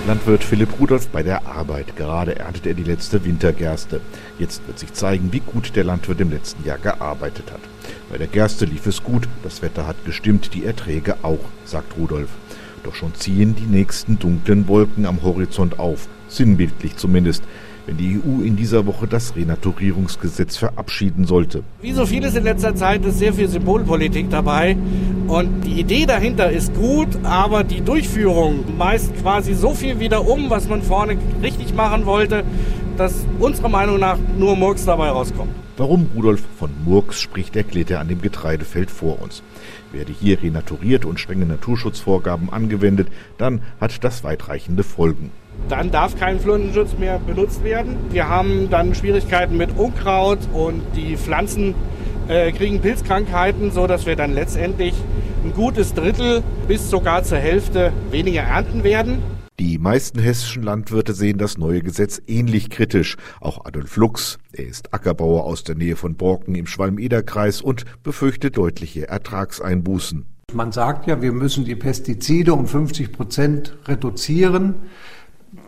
Landwirt 0.07 0.43
Philipp 0.43 0.79
Rudolph 0.79 1.07
bei 1.07 1.23
der 1.23 1.47
Arbeit. 1.47 1.95
Gerade 1.95 2.37
erntet 2.37 2.67
er 2.67 2.75
die 2.75 2.83
letzte 2.83 3.25
Wintergerste. 3.25 4.01
Jetzt 4.37 4.61
wird 4.67 4.77
sich 4.77 4.93
zeigen, 4.93 5.33
wie 5.33 5.39
gut 5.39 5.75
der 5.75 5.83
Landwirt 5.83 6.21
im 6.21 6.29
letzten 6.29 6.63
Jahr 6.63 6.77
gearbeitet 6.77 7.51
hat. 7.51 7.61
Bei 8.09 8.17
der 8.17 8.27
Gerste 8.27 8.65
lief 8.65 8.85
es 8.85 9.03
gut, 9.03 9.27
das 9.43 9.61
Wetter 9.61 9.87
hat 9.87 10.05
gestimmt, 10.05 10.53
die 10.53 10.65
Erträge 10.65 11.17
auch, 11.23 11.39
sagt 11.65 11.97
Rudolf. 11.97 12.29
Doch 12.83 12.93
schon 12.93 13.15
ziehen 13.15 13.55
die 13.55 13.65
nächsten 13.65 14.19
dunklen 14.19 14.67
Wolken 14.67 15.05
am 15.05 15.23
Horizont 15.23 15.79
auf, 15.79 16.07
sinnbildlich 16.27 16.97
zumindest 16.97 17.43
wenn 17.85 17.97
die 17.97 18.19
EU 18.19 18.43
in 18.43 18.55
dieser 18.55 18.85
Woche 18.85 19.07
das 19.07 19.35
Renaturierungsgesetz 19.35 20.57
verabschieden 20.57 21.25
sollte. 21.25 21.63
Wie 21.81 21.91
so 21.91 22.05
vieles 22.05 22.35
in 22.35 22.43
letzter 22.43 22.75
Zeit 22.75 23.05
ist 23.05 23.19
sehr 23.19 23.33
viel 23.33 23.47
Symbolpolitik 23.47 24.29
dabei. 24.29 24.75
Und 25.27 25.61
die 25.61 25.79
Idee 25.79 26.05
dahinter 26.05 26.51
ist 26.51 26.73
gut, 26.73 27.07
aber 27.23 27.63
die 27.63 27.81
Durchführung 27.81 28.77
meist 28.77 29.15
quasi 29.21 29.53
so 29.53 29.73
viel 29.73 29.99
wieder 29.99 30.27
um, 30.27 30.49
was 30.49 30.67
man 30.67 30.81
vorne 30.81 31.17
richtig 31.41 31.73
machen 31.73 32.05
wollte, 32.05 32.43
dass 32.97 33.25
unserer 33.39 33.69
Meinung 33.69 33.99
nach 33.99 34.17
nur 34.37 34.55
Murks 34.55 34.85
dabei 34.85 35.09
rauskommt. 35.09 35.64
Warum 35.77 36.09
Rudolf 36.15 36.41
von 36.57 36.71
Murks 36.85 37.19
spricht, 37.19 37.55
erklärt 37.57 37.91
er 37.91 37.99
an 37.99 38.07
dem 38.07 38.21
Getreidefeld 38.21 38.89
vor 38.89 39.21
uns. 39.21 39.43
Werde 39.91 40.13
hier 40.13 40.41
renaturiert 40.41 41.03
und 41.03 41.19
strenge 41.19 41.45
Naturschutzvorgaben 41.45 42.49
angewendet, 42.49 43.09
dann 43.37 43.61
hat 43.81 44.03
das 44.05 44.23
weitreichende 44.23 44.83
Folgen. 44.83 45.31
Dann 45.67 45.91
darf 45.91 46.17
kein 46.17 46.39
Pflanzenschutz 46.39 46.97
mehr 46.97 47.19
benutzt 47.19 47.63
werden. 47.65 47.97
Wir 48.09 48.29
haben 48.29 48.69
dann 48.69 48.95
Schwierigkeiten 48.95 49.57
mit 49.57 49.77
Unkraut 49.77 50.39
und 50.53 50.81
die 50.95 51.17
Pflanzen 51.17 51.75
äh, 52.29 52.53
kriegen 52.53 52.79
Pilzkrankheiten, 52.79 53.71
sodass 53.71 54.05
wir 54.05 54.15
dann 54.15 54.33
letztendlich 54.33 54.93
ein 55.43 55.53
gutes 55.53 55.93
Drittel 55.93 56.41
bis 56.69 56.89
sogar 56.89 57.23
zur 57.23 57.37
Hälfte 57.39 57.91
weniger 58.11 58.43
ernten 58.43 58.85
werden. 58.85 59.34
Die 59.57 59.77
meisten 59.77 60.19
hessischen 60.19 60.63
Landwirte 60.63 61.13
sehen 61.13 61.37
das 61.37 61.57
neue 61.57 61.81
Gesetz 61.81 62.21
ähnlich 62.27 62.69
kritisch. 62.69 63.15
Auch 63.39 63.63
Adolf 63.63 63.95
Lux, 63.95 64.37
er 64.51 64.67
ist 64.67 64.93
Ackerbauer 64.93 65.45
aus 65.45 65.63
der 65.63 65.75
Nähe 65.75 65.95
von 65.95 66.15
Borken 66.15 66.55
im 66.55 66.67
Schwalm-Eder-Kreis 66.67 67.61
und 67.61 67.85
befürchtet 68.03 68.57
deutliche 68.57 69.07
Ertragseinbußen. 69.07 70.25
Man 70.53 70.73
sagt 70.73 71.07
ja, 71.07 71.21
wir 71.21 71.31
müssen 71.31 71.63
die 71.63 71.77
Pestizide 71.77 72.53
um 72.53 72.67
50 72.67 73.13
Prozent 73.13 73.77
reduzieren. 73.85 74.75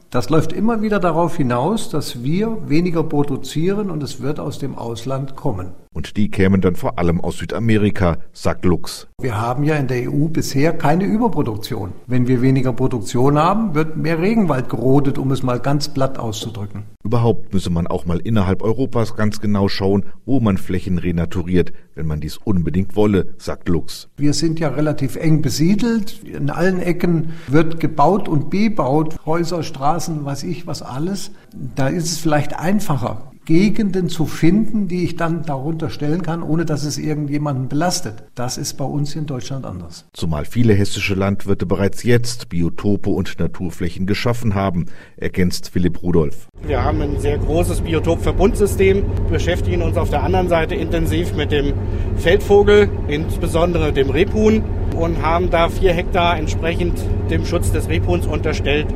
Das 0.09 0.29
läuft 0.29 0.51
immer 0.51 0.81
wieder 0.81 0.99
darauf 0.99 1.37
hinaus, 1.37 1.89
dass 1.89 2.23
wir 2.23 2.69
weniger 2.69 3.03
produzieren 3.03 3.89
und 3.89 4.03
es 4.03 4.21
wird 4.21 4.41
aus 4.41 4.59
dem 4.59 4.75
Ausland 4.75 5.37
kommen. 5.37 5.71
Und 5.97 6.15
die 6.15 6.29
kämen 6.29 6.61
dann 6.61 6.75
vor 6.75 6.99
allem 6.99 7.19
aus 7.19 7.39
Südamerika, 7.39 8.19
sagt 8.31 8.65
Lux. 8.65 9.07
Wir 9.19 9.41
haben 9.41 9.63
ja 9.63 9.77
in 9.77 9.87
der 9.87 10.13
EU 10.13 10.27
bisher 10.27 10.71
keine 10.77 11.05
Überproduktion. 11.05 11.91
Wenn 12.05 12.27
wir 12.27 12.43
weniger 12.43 12.71
Produktion 12.71 13.39
haben, 13.39 13.73
wird 13.73 13.97
mehr 13.97 14.19
Regenwald 14.19 14.69
gerodet, 14.69 15.17
um 15.17 15.31
es 15.31 15.41
mal 15.41 15.59
ganz 15.59 15.89
platt 15.89 16.19
auszudrücken. 16.19 16.83
Überhaupt 17.03 17.51
müsse 17.51 17.71
man 17.71 17.87
auch 17.87 18.05
mal 18.05 18.19
innerhalb 18.19 18.61
Europas 18.61 19.15
ganz 19.15 19.41
genau 19.41 19.69
schauen, 19.69 20.05
wo 20.23 20.39
man 20.39 20.59
Flächen 20.59 20.99
renaturiert, 20.99 21.73
wenn 21.95 22.05
man 22.05 22.19
dies 22.19 22.37
unbedingt 22.37 22.95
wolle, 22.95 23.33
sagt 23.39 23.67
Lux. 23.67 24.07
Wir 24.17 24.35
sind 24.35 24.59
ja 24.59 24.67
relativ 24.67 25.15
eng 25.15 25.41
besiedelt. 25.41 26.23
In 26.25 26.51
allen 26.51 26.79
Ecken 26.79 27.33
wird 27.47 27.79
gebaut 27.79 28.29
und 28.29 28.51
bebaut. 28.51 29.15
Häuser, 29.25 29.63
Straßen, 29.63 30.23
weiß 30.23 30.43
ich, 30.43 30.67
was 30.67 30.83
alles. 30.83 31.31
Da 31.73 31.87
ist 31.87 32.11
es 32.11 32.19
vielleicht 32.19 32.59
einfacher. 32.59 33.31
Gegenden 33.47 34.09
zu 34.09 34.25
finden, 34.25 34.89
die 34.89 35.05
ich 35.05 35.15
dann 35.15 35.43
darunter 35.43 35.89
stellen 35.89 36.21
kann, 36.21 36.43
ohne 36.43 36.65
dass 36.65 36.83
es 36.83 36.97
irgendjemanden 36.97 37.69
belastet. 37.69 38.25
Das 38.35 38.57
ist 38.57 38.73
bei 38.73 38.83
uns 38.83 39.15
in 39.15 39.25
Deutschland 39.25 39.65
anders. 39.65 40.05
Zumal 40.11 40.43
viele 40.43 40.73
hessische 40.73 41.15
Landwirte 41.15 41.65
bereits 41.65 42.03
jetzt 42.03 42.49
Biotope 42.49 43.09
und 43.09 43.39
Naturflächen 43.39 44.05
geschaffen 44.05 44.53
haben, 44.53 44.87
ergänzt 45.15 45.69
Philipp 45.69 46.03
Rudolph. 46.03 46.49
Wir 46.65 46.83
haben 46.83 47.01
ein 47.01 47.21
sehr 47.21 47.37
großes 47.37 47.79
Biotopverbundsystem, 47.79 49.05
beschäftigen 49.31 49.81
uns 49.81 49.95
auf 49.95 50.09
der 50.09 50.23
anderen 50.23 50.49
Seite 50.49 50.75
intensiv 50.75 51.33
mit 51.33 51.53
dem 51.53 51.73
Feldvogel, 52.17 52.89
insbesondere 53.07 53.93
dem 53.93 54.09
Rebhuhn 54.09 54.61
und 54.97 55.21
haben 55.21 55.49
da 55.49 55.69
vier 55.69 55.93
Hektar 55.93 56.37
entsprechend 56.37 56.99
dem 57.31 57.45
Schutz 57.45 57.71
des 57.71 57.87
Rebhuhns 57.87 58.27
unterstellt. 58.27 58.87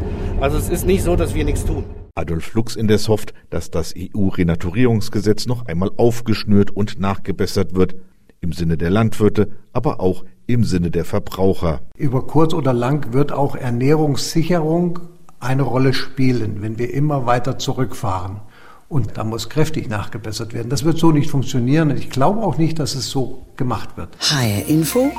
Also 0.41 0.57
es 0.57 0.67
ist 0.67 0.85
nicht 0.85 1.03
so, 1.03 1.15
dass 1.15 1.35
wir 1.35 1.45
nichts 1.45 1.63
tun. 1.63 1.85
Adolf 2.21 2.53
Lux 2.53 2.75
indes 2.75 3.09
hofft, 3.09 3.33
dass 3.49 3.71
das 3.71 3.93
EU-Renaturierungsgesetz 3.97 5.47
noch 5.47 5.65
einmal 5.65 5.91
aufgeschnürt 5.97 6.71
und 6.71 6.99
nachgebessert 6.99 7.75
wird, 7.75 7.95
im 8.41 8.53
Sinne 8.53 8.77
der 8.77 8.89
Landwirte, 8.89 9.49
aber 9.73 9.99
auch 9.99 10.23
im 10.47 10.63
Sinne 10.63 10.91
der 10.91 11.05
Verbraucher. 11.05 11.81
Über 11.97 12.25
kurz 12.25 12.53
oder 12.53 12.73
lang 12.73 13.13
wird 13.13 13.31
auch 13.31 13.55
Ernährungssicherung 13.55 14.99
eine 15.39 15.63
Rolle 15.63 15.93
spielen, 15.93 16.61
wenn 16.61 16.77
wir 16.77 16.93
immer 16.93 17.25
weiter 17.25 17.57
zurückfahren. 17.57 18.41
Und 18.87 19.17
da 19.17 19.23
muss 19.23 19.49
kräftig 19.49 19.89
nachgebessert 19.89 20.53
werden. 20.53 20.69
Das 20.69 20.83
wird 20.83 20.97
so 20.97 21.11
nicht 21.11 21.31
funktionieren 21.31 21.91
und 21.91 21.97
ich 21.97 22.09
glaube 22.09 22.41
auch 22.41 22.57
nicht, 22.57 22.77
dass 22.77 22.95
es 22.95 23.09
so 23.09 23.45
gemacht 23.55 23.95
wird. 23.95 24.09
HR 24.19 24.67
Info. 24.67 25.11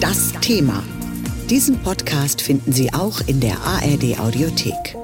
Das 0.00 0.32
Thema. 0.40 0.82
Diesen 1.48 1.78
Podcast 1.78 2.42
finden 2.42 2.72
Sie 2.72 2.92
auch 2.92 3.20
in 3.26 3.40
der 3.40 3.56
ARD 3.64 4.20
Audiothek. 4.20 4.99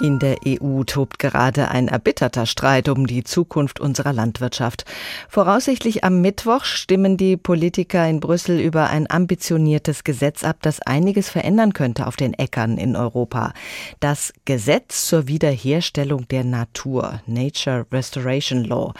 In 0.00 0.18
der 0.18 0.38
EU 0.46 0.82
tobt 0.84 1.18
gerade 1.18 1.68
ein 1.70 1.88
erbitterter 1.88 2.46
Streit 2.46 2.88
um 2.88 3.06
die 3.06 3.22
Zukunft 3.22 3.80
unserer 3.80 4.14
Landwirtschaft. 4.14 4.86
Voraussichtlich 5.28 6.04
am 6.04 6.22
Mittwoch 6.22 6.64
stimmen 6.64 7.18
die 7.18 7.36
Politiker 7.36 8.08
in 8.08 8.18
Brüssel 8.18 8.60
über 8.60 8.88
ein 8.88 9.10
ambitioniertes 9.10 10.02
Gesetz 10.02 10.42
ab, 10.42 10.56
das 10.62 10.80
einiges 10.80 11.28
verändern 11.28 11.74
könnte 11.74 12.06
auf 12.06 12.16
den 12.16 12.32
Äckern 12.32 12.78
in 12.78 12.96
Europa. 12.96 13.52
Das 14.00 14.32
Gesetz 14.46 15.06
zur 15.06 15.28
Wiederherstellung 15.28 16.26
der 16.28 16.44
Natur, 16.44 17.20
Nature 17.26 17.84
Restoration 17.92 18.64
Law. 18.64 18.94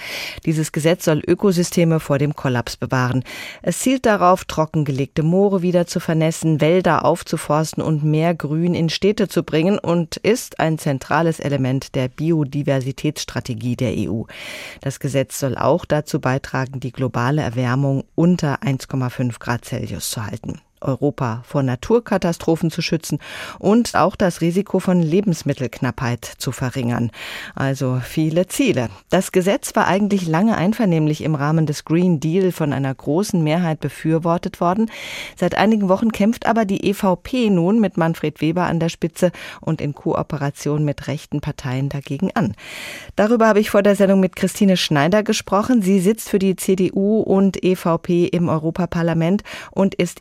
Dieses 0.45 0.71
Gesetz 0.71 1.07
soll 1.07 1.23
Ökosysteme 1.27 1.99
vor 1.99 2.19
dem 2.19 2.37
Kollaps 2.37 2.77
bewahren. 2.77 3.25
Es 3.63 3.79
zielt 3.79 4.05
darauf, 4.05 4.45
trockengelegte 4.45 5.23
Moore 5.23 5.63
wieder 5.63 5.87
zu 5.87 5.99
vernässen, 5.99 6.61
Wälder 6.61 7.07
aufzuforsten 7.07 7.83
und 7.83 8.05
mehr 8.05 8.35
Grün 8.35 8.75
in 8.75 8.91
Städte 8.91 9.29
zu 9.29 9.45
bringen 9.45 9.79
und 9.79 10.19
ist 10.19 10.61
ein 10.61 10.77
zentrales 10.91 11.39
Element 11.39 11.95
der 11.95 12.09
Biodiversitätsstrategie 12.09 13.77
der 13.77 13.93
EU. 13.97 14.25
Das 14.81 14.99
Gesetz 14.99 15.39
soll 15.39 15.57
auch 15.57 15.85
dazu 15.85 16.21
beitragen, 16.21 16.81
die 16.81 16.91
globale 16.91 17.43
Erwärmung 17.43 18.05
unter 18.17 18.63
1,5 18.63 19.39
Grad 19.39 19.65
Celsius 19.65 20.11
zu 20.11 20.27
halten. 20.27 20.61
Europa 20.81 21.43
vor 21.47 21.63
Naturkatastrophen 21.63 22.71
zu 22.71 22.83
schützen 22.83 23.19
und 23.59 23.95
auch 23.95 24.17
das 24.17 24.41
Risiko 24.41 24.79
von 24.79 25.01
Lebensmittelknappheit 25.03 26.25
zu 26.25 26.53
verringern. 26.53 27.11
Also 27.55 28.01
viele 28.03 28.47
Ziele. 28.47 28.89
Das 29.11 29.33
Gesetz 29.33 29.75
war 29.77 29.87
eigentlich 29.87 30.27
lange 30.27 30.57
einvernehmlich 30.57 31.23
im 31.23 31.35
Rahmen 31.35 31.67
des 31.67 31.85
Green 31.85 32.21
Deal 32.21 32.53
von 32.53 32.73
einer 32.73 32.95
großen 32.95 33.43
Mehrheit 33.43 33.81
befürwortet 33.81 34.61
worden. 34.61 34.91
Seit 35.37 35.55
einigen 35.55 35.89
Wochen 35.89 36.13
kämpft 36.13 36.47
aber 36.47 36.65
die 36.65 36.89
EVP 36.89 37.51
nun 37.51 37.81
mit 37.81 37.97
Manfred 37.97 38.41
Weber 38.41 38.65
an 38.65 38.81
der 38.81 38.89
Spitze 38.89 39.33
und 39.61 39.81
in 39.81 39.95
Kooperation 39.95 40.85
mit 40.85 41.09
rechten 41.09 41.41
Parteien 41.41 41.89
dagegen 41.89 42.31
an. 42.35 42.55
Darüber 43.17 43.47
habe 43.47 43.61
ich 43.61 43.71
vor 43.71 43.83
der 43.83 43.97
Sendung 43.97 44.21
mit 44.21 44.37
Christine 44.37 44.77
Schneider 44.77 45.23
gesprochen. 45.23 45.83
Sie 45.83 46.01
sitzt 46.01 46.29
für 46.29 46.39
die 46.39 46.57
CDU 46.57 47.21
und 47.21 47.63
EVP 47.63 48.27
im 48.27 48.49
Europaparlament 48.49 49.43
und 49.71 49.95
ist 49.95 50.21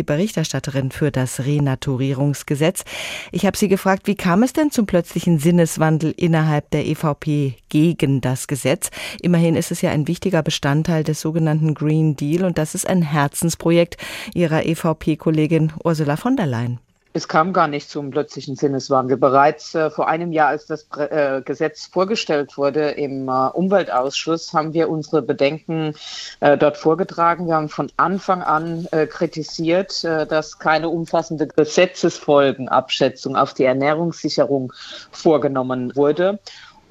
EVP-Berichterstatterin 0.00 0.90
für 0.90 1.10
das 1.10 1.40
Renaturierungsgesetz. 1.40 2.84
Ich 3.32 3.46
habe 3.46 3.56
sie 3.56 3.68
gefragt, 3.68 4.06
wie 4.06 4.14
kam 4.14 4.42
es 4.42 4.52
denn 4.52 4.70
zum 4.70 4.86
plötzlichen 4.86 5.38
Sinneswandel 5.38 6.14
innerhalb 6.16 6.70
der 6.70 6.86
EVP 6.86 7.54
gegen 7.68 8.20
das 8.20 8.46
Gesetz? 8.46 8.90
Immerhin 9.20 9.56
ist 9.56 9.70
es 9.70 9.82
ja 9.82 9.90
ein 9.90 10.08
wichtiger 10.08 10.42
Bestandteil 10.42 11.04
des 11.04 11.20
sogenannten 11.20 11.74
Green 11.74 12.16
Deal 12.16 12.44
und 12.44 12.58
das 12.58 12.74
ist 12.74 12.88
ein 12.88 13.02
Herzensprojekt 13.02 13.96
ihrer 14.34 14.64
EVP-Kollegin 14.66 15.72
Ursula 15.84 16.16
von 16.16 16.36
der 16.36 16.46
Leyen. 16.46 16.89
Es 17.12 17.26
kam 17.26 17.52
gar 17.52 17.66
nicht 17.66 17.90
zum 17.90 18.10
plötzlichen 18.10 18.54
Sinneswandel. 18.54 19.16
Bereits 19.16 19.74
äh, 19.74 19.90
vor 19.90 20.06
einem 20.06 20.30
Jahr, 20.30 20.48
als 20.48 20.66
das 20.66 20.86
äh, 20.96 21.42
Gesetz 21.44 21.86
vorgestellt 21.86 22.56
wurde 22.56 22.90
im 22.90 23.28
äh, 23.28 23.48
Umweltausschuss, 23.48 24.52
haben 24.52 24.74
wir 24.74 24.88
unsere 24.88 25.20
Bedenken 25.20 25.94
äh, 26.38 26.56
dort 26.56 26.76
vorgetragen. 26.76 27.48
Wir 27.48 27.56
haben 27.56 27.68
von 27.68 27.90
Anfang 27.96 28.42
an 28.42 28.86
äh, 28.92 29.08
kritisiert, 29.08 30.04
äh, 30.04 30.24
dass 30.24 30.60
keine 30.60 30.88
umfassende 30.88 31.48
Gesetzesfolgenabschätzung 31.48 33.34
auf 33.34 33.54
die 33.54 33.64
Ernährungssicherung 33.64 34.72
vorgenommen 35.10 35.96
wurde. 35.96 36.38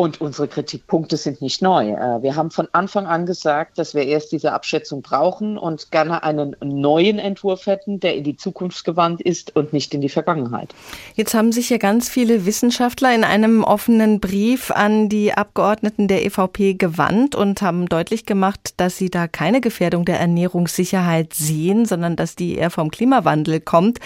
Und 0.01 0.21
unsere 0.21 0.47
Kritikpunkte 0.47 1.17
sind 1.17 1.41
nicht 1.41 1.61
neu. 1.61 1.89
Äh, 1.89 2.23
wir 2.23 2.37
haben 2.37 2.51
von 2.51 2.69
Anfang 2.71 3.05
an 3.05 3.25
gesagt, 3.25 3.77
dass 3.77 3.93
wir 3.93 4.03
erst 4.03 4.31
diese 4.31 4.53
Abschätzung 4.53 5.01
brauchen 5.01 5.57
und 5.57 5.91
gerne 5.91 6.23
einen 6.23 6.55
neuen 6.63 7.19
Entwurf 7.19 7.65
hätten, 7.65 7.99
der 7.99 8.15
in 8.15 8.23
die 8.23 8.37
Zukunft 8.37 8.85
gewandt 8.85 9.19
ist 9.19 9.57
und 9.57 9.73
nicht 9.73 9.93
in 9.93 9.99
die 9.99 10.07
Vergangenheit. 10.07 10.73
Jetzt 11.15 11.33
haben 11.33 11.51
sich 11.51 11.69
ja 11.69 11.77
ganz 11.77 12.07
viele 12.07 12.45
Wissenschaftler 12.45 13.13
in 13.13 13.25
einem 13.25 13.61
offenen 13.65 14.21
Brief 14.21 14.71
an 14.71 15.09
die 15.09 15.33
Abgeordneten 15.33 16.07
der 16.07 16.25
EVP 16.25 16.75
gewandt 16.75 17.35
und 17.35 17.61
haben 17.61 17.87
deutlich 17.87 18.25
gemacht, 18.25 18.75
dass 18.77 18.95
sie 18.95 19.09
da 19.09 19.27
keine 19.27 19.59
Gefährdung 19.59 20.05
der 20.05 20.17
Ernährungssicherheit 20.21 21.33
sehen, 21.33 21.85
sondern 21.85 22.15
dass 22.15 22.37
die 22.37 22.55
eher 22.55 22.69
vom 22.69 22.89
Klimawandel 22.89 23.59
kommt. 23.59 23.99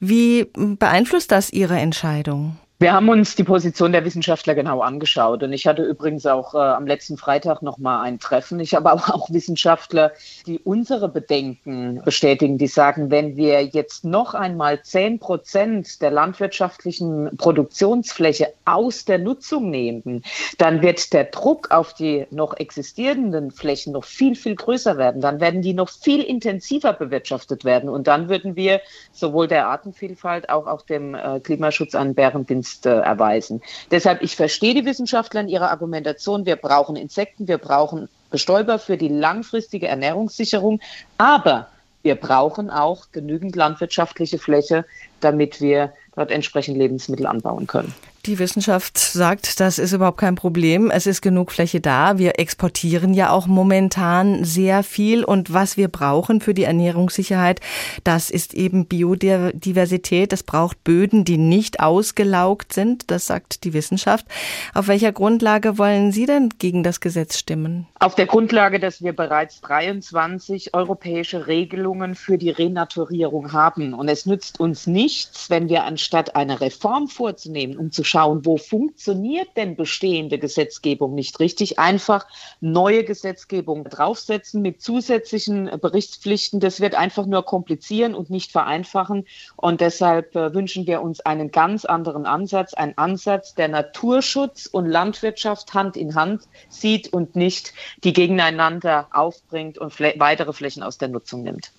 Wie 0.00 0.48
beeinflusst 0.52 1.32
das 1.32 1.50
Ihre 1.50 1.78
Entscheidung? 1.78 2.58
Wir 2.82 2.94
haben 2.94 3.10
uns 3.10 3.36
die 3.36 3.44
Position 3.44 3.92
der 3.92 4.06
Wissenschaftler 4.06 4.54
genau 4.54 4.80
angeschaut 4.80 5.42
und 5.42 5.52
ich 5.52 5.66
hatte 5.66 5.82
übrigens 5.82 6.24
auch 6.24 6.54
äh, 6.54 6.56
am 6.56 6.86
letzten 6.86 7.18
Freitag 7.18 7.60
noch 7.60 7.76
mal 7.76 8.00
ein 8.00 8.18
Treffen. 8.18 8.58
Ich 8.58 8.74
habe 8.74 8.90
aber 8.90 9.02
auch 9.14 9.28
Wissenschaftler, 9.28 10.12
die 10.46 10.60
unsere 10.60 11.10
Bedenken 11.10 12.00
bestätigen, 12.06 12.56
die 12.56 12.68
sagen, 12.68 13.10
wenn 13.10 13.36
wir 13.36 13.66
jetzt 13.66 14.06
noch 14.06 14.32
einmal 14.32 14.82
zehn 14.82 15.18
Prozent 15.18 16.00
der 16.00 16.10
landwirtschaftlichen 16.10 17.36
Produktionsfläche 17.36 18.54
aus 18.64 19.04
der 19.04 19.18
Nutzung 19.18 19.68
nehmen, 19.68 20.22
dann 20.56 20.80
wird 20.80 21.12
der 21.12 21.24
Druck 21.24 21.70
auf 21.72 21.92
die 21.92 22.26
noch 22.30 22.56
existierenden 22.56 23.50
Flächen 23.50 23.92
noch 23.92 24.04
viel, 24.04 24.34
viel 24.34 24.54
größer 24.54 24.96
werden. 24.96 25.20
Dann 25.20 25.38
werden 25.38 25.60
die 25.60 25.74
noch 25.74 25.90
viel 25.90 26.22
intensiver 26.22 26.94
bewirtschaftet 26.94 27.66
werden 27.66 27.90
und 27.90 28.06
dann 28.06 28.30
würden 28.30 28.56
wir 28.56 28.80
sowohl 29.12 29.48
der 29.48 29.66
Artenvielfalt 29.66 30.48
auch, 30.48 30.66
auch 30.66 30.80
dem 30.80 31.14
äh, 31.14 31.40
Klimaschutz 31.40 31.94
einen 31.94 32.14
Bärendienst 32.14 32.69
Verdienst 32.70 32.86
äh, 32.86 33.00
erweisen. 33.00 33.62
Deshalb, 33.90 34.22
ich 34.22 34.36
verstehe 34.36 34.74
die 34.74 34.84
Wissenschaftler 34.84 35.40
in 35.40 35.48
ihrer 35.48 35.70
Argumentation. 35.70 36.46
Wir 36.46 36.56
brauchen 36.56 36.96
Insekten, 36.96 37.48
wir 37.48 37.58
brauchen 37.58 38.08
Bestäuber 38.30 38.78
für 38.78 38.96
die 38.96 39.08
langfristige 39.08 39.88
Ernährungssicherung, 39.88 40.80
aber 41.18 41.68
wir 42.02 42.14
brauchen 42.14 42.70
auch 42.70 43.06
genügend 43.12 43.56
landwirtschaftliche 43.56 44.38
Fläche, 44.38 44.84
damit 45.20 45.60
wir 45.60 45.92
dort 46.16 46.30
entsprechend 46.30 46.76
Lebensmittel 46.76 47.26
anbauen 47.26 47.66
können. 47.66 47.94
Die 48.26 48.38
Wissenschaft 48.38 48.98
sagt, 48.98 49.60
das 49.60 49.78
ist 49.78 49.94
überhaupt 49.94 50.18
kein 50.18 50.34
Problem. 50.34 50.90
Es 50.90 51.06
ist 51.06 51.22
genug 51.22 51.52
Fläche 51.52 51.80
da. 51.80 52.18
Wir 52.18 52.38
exportieren 52.38 53.14
ja 53.14 53.30
auch 53.30 53.46
momentan 53.46 54.44
sehr 54.44 54.82
viel. 54.82 55.24
Und 55.24 55.54
was 55.54 55.78
wir 55.78 55.88
brauchen 55.88 56.42
für 56.42 56.52
die 56.52 56.64
Ernährungssicherheit, 56.64 57.60
das 58.04 58.28
ist 58.28 58.52
eben 58.52 58.84
Biodiversität. 58.84 60.34
Es 60.34 60.42
braucht 60.42 60.84
Böden, 60.84 61.24
die 61.24 61.38
nicht 61.38 61.80
ausgelaugt 61.80 62.74
sind. 62.74 63.10
Das 63.10 63.26
sagt 63.26 63.64
die 63.64 63.72
Wissenschaft. 63.72 64.26
Auf 64.74 64.88
welcher 64.88 65.12
Grundlage 65.12 65.78
wollen 65.78 66.12
Sie 66.12 66.26
denn 66.26 66.50
gegen 66.58 66.82
das 66.82 67.00
Gesetz 67.00 67.38
stimmen? 67.38 67.86
Auf 68.00 68.16
der 68.16 68.26
Grundlage, 68.26 68.80
dass 68.80 69.02
wir 69.02 69.14
bereits 69.14 69.62
23 69.62 70.74
europäische 70.74 71.46
Regelungen 71.46 72.14
für 72.14 72.36
die 72.36 72.50
Renaturierung 72.50 73.54
haben. 73.54 73.94
Und 73.94 74.08
es 74.08 74.26
nützt 74.26 74.60
uns 74.60 74.86
nichts, 75.10 75.50
wenn 75.50 75.68
wir 75.68 75.84
anstatt 75.84 76.36
eine 76.36 76.60
Reform 76.60 77.08
vorzunehmen, 77.08 77.76
um 77.76 77.90
zu 77.90 78.04
schauen, 78.04 78.46
wo 78.46 78.58
funktioniert 78.58 79.48
denn 79.56 79.74
bestehende 79.74 80.38
Gesetzgebung 80.38 81.16
nicht 81.16 81.40
richtig, 81.40 81.80
einfach 81.80 82.26
neue 82.60 83.02
Gesetzgebung 83.02 83.82
draufsetzen 83.84 84.62
mit 84.62 84.80
zusätzlichen 84.80 85.68
Berichtspflichten. 85.80 86.60
Das 86.60 86.80
wird 86.80 86.94
einfach 86.94 87.26
nur 87.26 87.44
komplizieren 87.44 88.14
und 88.14 88.30
nicht 88.30 88.52
vereinfachen. 88.52 89.26
Und 89.56 89.80
deshalb 89.80 90.36
äh, 90.36 90.54
wünschen 90.54 90.86
wir 90.86 91.02
uns 91.02 91.18
einen 91.20 91.50
ganz 91.50 91.84
anderen 91.84 92.24
Ansatz, 92.24 92.72
einen 92.74 92.96
Ansatz, 92.96 93.56
der 93.56 93.66
Naturschutz 93.66 94.66
und 94.66 94.86
Landwirtschaft 94.86 95.74
Hand 95.74 95.96
in 95.96 96.14
Hand 96.14 96.44
sieht 96.68 97.12
und 97.12 97.34
nicht 97.34 97.74
die 98.04 98.12
gegeneinander 98.12 99.08
aufbringt 99.10 99.76
und 99.76 99.98
weitere 99.98 100.52
Flächen 100.52 100.84
aus 100.84 100.98
der 100.98 101.08
Nutzung 101.08 101.42
nimmt. 101.42 101.72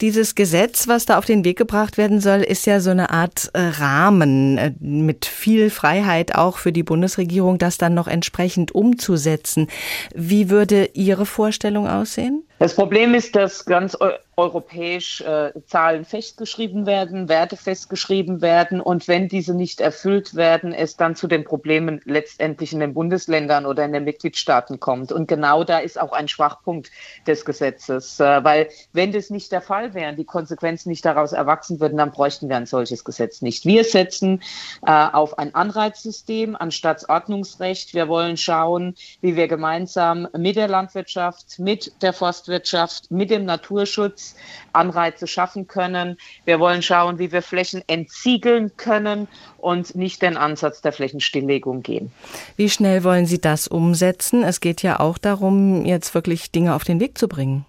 Dieses 0.00 0.34
Gesetz, 0.34 0.88
was 0.88 1.06
da 1.06 1.18
auf 1.18 1.24
den 1.24 1.44
Weg 1.44 1.56
gebracht 1.58 1.96
werden 1.96 2.20
soll, 2.20 2.40
ist 2.40 2.66
ja 2.66 2.80
so 2.80 2.90
eine 2.90 3.10
Art 3.10 3.50
äh, 3.54 3.60
Rahmen 3.60 4.58
äh, 4.58 4.72
mit 4.80 5.26
viel 5.26 5.70
Freiheit 5.70 6.34
auch 6.34 6.58
für 6.58 6.72
die 6.72 6.82
Bundesregierung, 6.82 7.58
das 7.58 7.78
dann 7.78 7.94
noch 7.94 8.08
entsprechend 8.08 8.74
umzusetzen. 8.74 9.68
Wie 10.14 10.50
würde 10.50 10.90
Ihre 10.94 11.26
Vorstellung 11.26 11.88
aussehen? 11.88 12.42
Das 12.58 12.74
Problem 12.74 13.14
ist, 13.14 13.36
dass 13.36 13.66
ganz 13.66 13.96
europäisch 14.36 15.22
äh, 15.22 15.52
Zahlen 15.66 16.04
festgeschrieben 16.04 16.84
werden, 16.84 17.28
Werte 17.28 17.56
festgeschrieben 17.56 18.42
werden 18.42 18.80
und 18.80 19.08
wenn 19.08 19.28
diese 19.28 19.54
nicht 19.54 19.80
erfüllt 19.80 20.34
werden, 20.34 20.74
es 20.74 20.96
dann 20.96 21.16
zu 21.16 21.26
den 21.26 21.44
Problemen 21.44 22.02
letztendlich 22.04 22.74
in 22.74 22.80
den 22.80 22.92
Bundesländern 22.92 23.64
oder 23.64 23.84
in 23.84 23.92
den 23.92 24.04
Mitgliedstaaten 24.04 24.78
kommt. 24.78 25.10
Und 25.10 25.26
genau 25.26 25.64
da 25.64 25.78
ist 25.78 25.98
auch 25.98 26.12
ein 26.12 26.28
Schwachpunkt 26.28 26.90
des 27.26 27.46
Gesetzes, 27.46 28.20
äh, 28.20 28.44
weil 28.44 28.68
wenn 28.92 29.12
das 29.12 29.30
nicht 29.30 29.52
der 29.52 29.62
Fall 29.62 29.94
wäre, 29.94 30.14
die 30.14 30.24
Konsequenzen 30.24 30.90
nicht 30.90 31.04
daraus 31.04 31.32
erwachsen 31.32 31.80
würden, 31.80 31.96
dann 31.96 32.10
bräuchten 32.10 32.48
wir 32.50 32.56
ein 32.56 32.66
solches 32.66 33.04
Gesetz 33.04 33.40
nicht. 33.40 33.64
Wir 33.64 33.84
setzen 33.84 34.42
äh, 34.86 34.90
auf 34.90 35.38
ein 35.38 35.54
Anreizsystem 35.54 36.56
anstatt 36.56 37.08
Ordnungsrecht. 37.08 37.94
Wir 37.94 38.08
wollen 38.08 38.36
schauen, 38.36 38.96
wie 39.22 39.34
wir 39.34 39.48
gemeinsam 39.48 40.28
mit 40.36 40.56
der 40.56 40.68
Landwirtschaft, 40.68 41.58
mit 41.58 42.02
der 42.02 42.12
Forstwirtschaft, 42.46 43.10
mit 43.10 43.30
dem 43.30 43.44
Naturschutz 43.44 44.36
Anreize 44.72 45.26
schaffen 45.26 45.66
können. 45.66 46.16
Wir 46.44 46.60
wollen 46.60 46.82
schauen, 46.82 47.18
wie 47.18 47.32
wir 47.32 47.42
Flächen 47.42 47.82
entsiegeln 47.88 48.72
können 48.76 49.26
und 49.58 49.94
nicht 49.96 50.22
den 50.22 50.36
Ansatz 50.36 50.80
der 50.80 50.92
Flächenstilllegung 50.92 51.82
gehen. 51.82 52.12
Wie 52.56 52.70
schnell 52.70 53.04
wollen 53.04 53.26
Sie 53.26 53.40
das 53.40 53.66
umsetzen? 53.66 54.44
Es 54.44 54.60
geht 54.60 54.82
ja 54.82 55.00
auch 55.00 55.18
darum, 55.18 55.84
jetzt 55.84 56.14
wirklich 56.14 56.52
Dinge 56.52 56.74
auf 56.74 56.84
den 56.84 57.00
Weg 57.00 57.18
zu 57.18 57.26
bringen. 57.28 57.66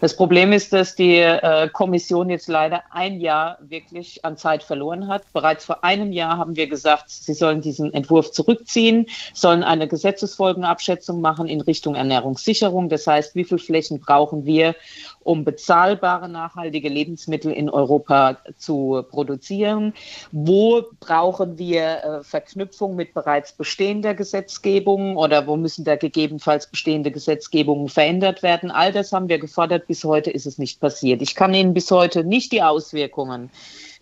Das 0.00 0.14
Problem 0.14 0.52
ist, 0.52 0.72
dass 0.72 0.94
die 0.94 1.16
äh, 1.16 1.68
Kommission 1.70 2.30
jetzt 2.30 2.48
leider 2.48 2.84
ein 2.90 3.20
Jahr 3.20 3.58
wirklich 3.60 4.24
an 4.24 4.36
Zeit 4.36 4.62
verloren 4.62 5.08
hat. 5.08 5.24
Bereits 5.32 5.64
vor 5.64 5.82
einem 5.82 6.12
Jahr 6.12 6.38
haben 6.38 6.54
wir 6.56 6.68
gesagt, 6.68 7.10
sie 7.10 7.34
sollen 7.34 7.60
diesen 7.60 7.92
Entwurf 7.92 8.30
zurückziehen, 8.30 9.06
sollen 9.34 9.64
eine 9.64 9.88
Gesetzesfolgenabschätzung 9.88 11.20
machen 11.20 11.48
in 11.48 11.60
Richtung 11.60 11.96
Ernährungssicherung. 11.96 12.88
Das 12.88 13.06
heißt, 13.06 13.34
wie 13.34 13.44
viele 13.44 13.58
Flächen 13.58 13.98
brauchen 13.98 14.44
wir, 14.44 14.76
um 15.28 15.44
bezahlbare, 15.44 16.26
nachhaltige 16.26 16.88
Lebensmittel 16.88 17.52
in 17.52 17.68
Europa 17.68 18.38
zu 18.56 19.04
produzieren? 19.10 19.92
Wo 20.32 20.82
brauchen 21.00 21.58
wir 21.58 21.82
äh, 21.82 22.24
Verknüpfung 22.24 22.96
mit 22.96 23.12
bereits 23.12 23.52
bestehender 23.52 24.14
Gesetzgebung 24.14 25.18
oder 25.18 25.46
wo 25.46 25.56
müssen 25.56 25.84
da 25.84 25.96
gegebenenfalls 25.96 26.66
bestehende 26.66 27.10
Gesetzgebungen 27.10 27.88
verändert 27.88 28.42
werden? 28.42 28.70
All 28.70 28.90
das 28.90 29.12
haben 29.12 29.28
wir 29.28 29.38
gefordert. 29.38 29.86
Bis 29.86 30.02
heute 30.02 30.30
ist 30.30 30.46
es 30.46 30.56
nicht 30.56 30.80
passiert. 30.80 31.20
Ich 31.20 31.34
kann 31.34 31.52
Ihnen 31.52 31.74
bis 31.74 31.90
heute 31.90 32.24
nicht 32.24 32.50
die 32.52 32.62
Auswirkungen 32.62 33.50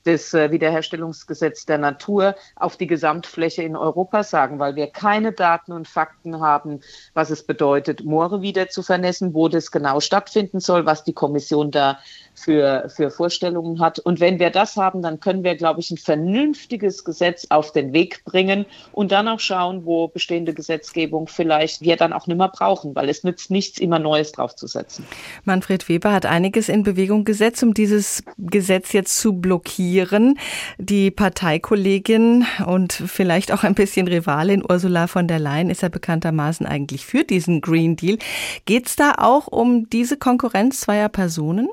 des 0.06 0.32
äh, 0.32 0.50
Wiederherstellungsgesetzes 0.50 1.66
der 1.66 1.78
Natur 1.78 2.36
auf 2.54 2.76
die 2.76 2.86
Gesamtfläche 2.86 3.62
in 3.62 3.76
Europa 3.76 4.22
sagen, 4.22 4.58
weil 4.58 4.76
wir 4.76 4.86
keine 4.86 5.32
Daten 5.32 5.72
und 5.72 5.88
Fakten 5.88 6.40
haben, 6.40 6.80
was 7.12 7.30
es 7.30 7.42
bedeutet, 7.44 8.04
Moore 8.04 8.40
wieder 8.40 8.68
zu 8.68 8.82
vernässen, 8.82 9.34
wo 9.34 9.48
das 9.48 9.70
genau 9.70 10.00
stattfinden 10.00 10.60
soll, 10.60 10.86
was 10.86 11.04
die 11.04 11.12
Kommission 11.12 11.70
da 11.70 11.98
für, 12.36 12.88
für 12.94 13.10
Vorstellungen 13.10 13.80
hat. 13.80 13.98
Und 13.98 14.20
wenn 14.20 14.38
wir 14.38 14.50
das 14.50 14.76
haben, 14.76 15.02
dann 15.02 15.20
können 15.20 15.42
wir, 15.42 15.56
glaube 15.56 15.80
ich, 15.80 15.90
ein 15.90 15.96
vernünftiges 15.96 17.04
Gesetz 17.04 17.46
auf 17.50 17.72
den 17.72 17.92
Weg 17.92 18.24
bringen 18.24 18.66
und 18.92 19.10
dann 19.10 19.26
auch 19.26 19.40
schauen, 19.40 19.84
wo 19.86 20.08
bestehende 20.08 20.54
Gesetzgebung 20.54 21.26
vielleicht 21.26 21.80
wir 21.80 21.96
dann 21.96 22.12
auch 22.12 22.26
nicht 22.26 22.36
mehr 22.36 22.48
brauchen, 22.48 22.94
weil 22.94 23.08
es 23.08 23.24
nützt 23.24 23.50
nichts, 23.50 23.78
immer 23.78 23.98
Neues 23.98 24.32
draufzusetzen. 24.32 25.06
Manfred 25.44 25.88
Weber 25.88 26.12
hat 26.12 26.26
einiges 26.26 26.68
in 26.68 26.82
Bewegung 26.82 27.24
gesetzt, 27.24 27.62
um 27.62 27.74
dieses 27.74 28.22
Gesetz 28.36 28.92
jetzt 28.92 29.18
zu 29.18 29.32
blockieren. 29.32 30.38
Die 30.78 31.10
Parteikollegin 31.10 32.46
und 32.66 32.92
vielleicht 32.92 33.50
auch 33.52 33.64
ein 33.64 33.74
bisschen 33.74 34.08
Rivalin 34.08 34.62
Ursula 34.62 35.06
von 35.06 35.26
der 35.26 35.38
Leyen 35.38 35.70
ist 35.70 35.82
ja 35.82 35.88
bekanntermaßen 35.88 36.66
eigentlich 36.66 37.06
für 37.06 37.24
diesen 37.24 37.62
Green 37.62 37.96
Deal. 37.96 38.18
Geht 38.66 38.86
es 38.86 38.96
da 38.96 39.14
auch 39.16 39.46
um 39.46 39.88
diese 39.88 40.16
Konkurrenz 40.16 40.80
zweier 40.80 41.08
Personen? 41.08 41.68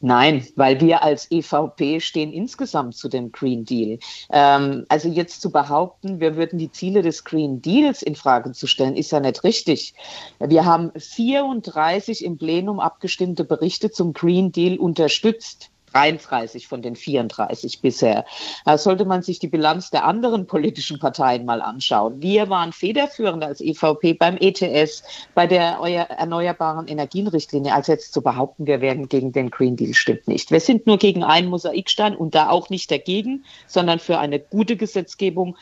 Nein, 0.00 0.46
weil 0.56 0.80
wir 0.80 1.02
als 1.02 1.30
EVP 1.30 2.00
stehen 2.00 2.32
insgesamt 2.32 2.96
zu 2.96 3.08
dem 3.08 3.32
Green 3.32 3.64
Deal. 3.64 3.98
Ähm, 4.30 4.84
also 4.88 5.08
jetzt 5.08 5.40
zu 5.40 5.50
behaupten, 5.50 6.20
wir 6.20 6.36
würden 6.36 6.58
die 6.58 6.70
Ziele 6.70 7.02
des 7.02 7.24
Green 7.24 7.62
Deals 7.62 8.02
in 8.02 8.14
Frage 8.14 8.52
zu 8.52 8.66
stellen, 8.66 8.96
ist 8.96 9.12
ja 9.12 9.20
nicht 9.20 9.42
richtig. 9.42 9.94
Wir 10.38 10.64
haben 10.64 10.92
34 10.96 12.24
im 12.24 12.38
Plenum 12.38 12.78
abgestimmte 12.80 13.44
Berichte 13.44 13.90
zum 13.90 14.12
Green 14.12 14.52
Deal 14.52 14.78
unterstützt. 14.78 15.70
33 15.96 16.68
von 16.68 16.82
den 16.82 16.94
34 16.94 17.80
bisher. 17.80 18.26
Da 18.66 18.76
sollte 18.76 19.06
man 19.06 19.22
sich 19.22 19.38
die 19.38 19.48
Bilanz 19.48 19.90
der 19.90 20.04
anderen 20.04 20.46
politischen 20.46 20.98
Parteien 20.98 21.46
mal 21.46 21.62
anschauen. 21.62 22.20
Wir 22.20 22.50
waren 22.50 22.72
federführend 22.72 23.42
als 23.42 23.62
EVP 23.62 24.12
beim 24.14 24.36
ETS, 24.38 25.02
bei 25.34 25.46
der 25.46 25.78
erneuerbaren 26.18 26.86
Energienrichtlinie. 26.86 27.72
Also 27.72 27.92
jetzt 27.92 28.12
zu 28.12 28.20
behaupten, 28.20 28.66
wir 28.66 28.82
wären 28.82 29.08
gegen 29.08 29.32
den 29.32 29.50
Green 29.50 29.76
Deal, 29.76 29.94
stimmt 29.94 30.28
nicht. 30.28 30.50
Wir 30.50 30.60
sind 30.60 30.86
nur 30.86 30.98
gegen 30.98 31.24
einen 31.24 31.48
Mosaikstein 31.48 32.14
und 32.14 32.34
da 32.34 32.50
auch 32.50 32.68
nicht 32.68 32.90
dagegen, 32.90 33.44
sondern 33.66 33.98
für 33.98 34.18
eine 34.18 34.38
gute 34.38 34.76
Gesetzgebung, 34.76 35.56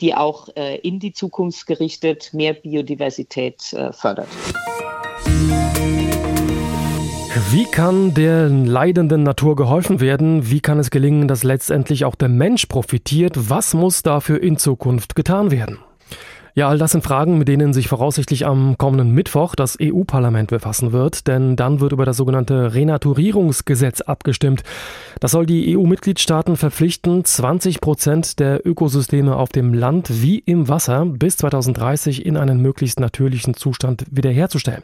die 0.00 0.14
auch 0.14 0.48
äh, 0.54 0.76
in 0.76 1.00
die 1.00 1.12
Zukunft 1.12 1.66
gerichtet 1.66 2.32
mehr 2.32 2.54
Biodiversität 2.54 3.72
äh, 3.72 3.92
fördert. 3.92 4.28
Wie 7.52 7.64
kann 7.64 8.14
der 8.14 8.48
leidenden 8.48 9.24
Natur 9.24 9.56
geholfen 9.56 9.98
werden? 9.98 10.48
Wie 10.48 10.60
kann 10.60 10.78
es 10.78 10.90
gelingen, 10.90 11.26
dass 11.26 11.42
letztendlich 11.42 12.04
auch 12.04 12.14
der 12.14 12.28
Mensch 12.28 12.66
profitiert? 12.66 13.50
Was 13.50 13.74
muss 13.74 14.04
dafür 14.04 14.40
in 14.40 14.56
Zukunft 14.56 15.16
getan 15.16 15.50
werden? 15.50 15.80
Ja, 16.54 16.68
all 16.68 16.78
das 16.78 16.92
sind 16.92 17.04
Fragen, 17.04 17.38
mit 17.38 17.48
denen 17.48 17.72
sich 17.72 17.88
voraussichtlich 17.88 18.44
am 18.46 18.76
kommenden 18.76 19.12
Mittwoch 19.12 19.54
das 19.54 19.78
EU-Parlament 19.80 20.50
befassen 20.50 20.92
wird, 20.92 21.28
denn 21.28 21.54
dann 21.54 21.80
wird 21.80 21.92
über 21.92 22.04
das 22.04 22.16
sogenannte 22.16 22.74
Renaturierungsgesetz 22.74 24.00
abgestimmt. 24.00 24.62
Das 25.20 25.30
soll 25.30 25.46
die 25.46 25.76
EU-Mitgliedstaaten 25.76 26.56
verpflichten, 26.56 27.24
20 27.24 27.80
Prozent 27.80 28.40
der 28.40 28.66
Ökosysteme 28.66 29.36
auf 29.36 29.50
dem 29.50 29.74
Land 29.74 30.22
wie 30.22 30.38
im 30.38 30.68
Wasser 30.68 31.06
bis 31.06 31.36
2030 31.36 32.26
in 32.26 32.36
einen 32.36 32.60
möglichst 32.60 32.98
natürlichen 32.98 33.54
Zustand 33.54 34.04
wiederherzustellen. 34.10 34.82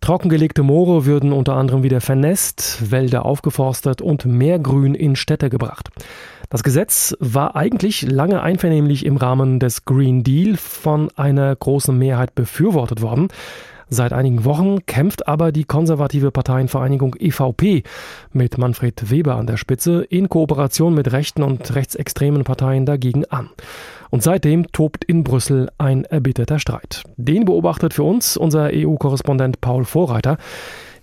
Trockengelegte 0.00 0.62
Moore 0.62 1.04
würden 1.04 1.32
unter 1.32 1.54
anderem 1.54 1.82
wieder 1.82 2.00
vernässt, 2.00 2.90
Wälder 2.90 3.26
aufgeforstet 3.26 4.00
und 4.00 4.24
mehr 4.24 4.58
Grün 4.58 4.94
in 4.94 5.16
Städte 5.16 5.50
gebracht. 5.50 5.90
Das 6.54 6.62
Gesetz 6.62 7.16
war 7.18 7.56
eigentlich 7.56 8.02
lange 8.02 8.40
einvernehmlich 8.40 9.04
im 9.06 9.16
Rahmen 9.16 9.58
des 9.58 9.84
Green 9.84 10.22
Deal 10.22 10.56
von 10.56 10.93
einer 11.16 11.54
großen 11.54 11.96
Mehrheit 11.96 12.34
befürwortet 12.34 13.02
worden. 13.02 13.28
Seit 13.88 14.12
einigen 14.12 14.44
Wochen 14.44 14.86
kämpft 14.86 15.28
aber 15.28 15.52
die 15.52 15.64
konservative 15.64 16.30
Parteienvereinigung 16.30 17.14
EVP 17.18 17.82
mit 18.32 18.58
Manfred 18.58 19.10
Weber 19.10 19.36
an 19.36 19.46
der 19.46 19.56
Spitze 19.56 20.02
in 20.02 20.28
Kooperation 20.28 20.94
mit 20.94 21.12
rechten 21.12 21.42
und 21.42 21.74
rechtsextremen 21.74 22.44
Parteien 22.44 22.86
dagegen 22.86 23.24
an. 23.26 23.50
Und 24.10 24.22
seitdem 24.22 24.70
tobt 24.72 25.04
in 25.04 25.22
Brüssel 25.24 25.70
ein 25.76 26.04
erbitterter 26.04 26.58
Streit. 26.58 27.02
Den 27.16 27.44
beobachtet 27.44 27.94
für 27.94 28.04
uns 28.04 28.36
unser 28.36 28.70
EU-Korrespondent 28.72 29.60
Paul 29.60 29.84
Vorreiter. 29.84 30.38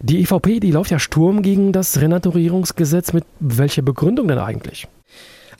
Die 0.01 0.21
EVP, 0.21 0.59
die 0.59 0.71
läuft 0.71 0.91
ja 0.91 0.97
Sturm 0.97 1.43
gegen 1.43 1.73
das 1.73 2.01
Renaturierungsgesetz. 2.01 3.13
Mit 3.13 3.25
welcher 3.39 3.83
Begründung 3.83 4.27
denn 4.27 4.39
eigentlich? 4.39 4.87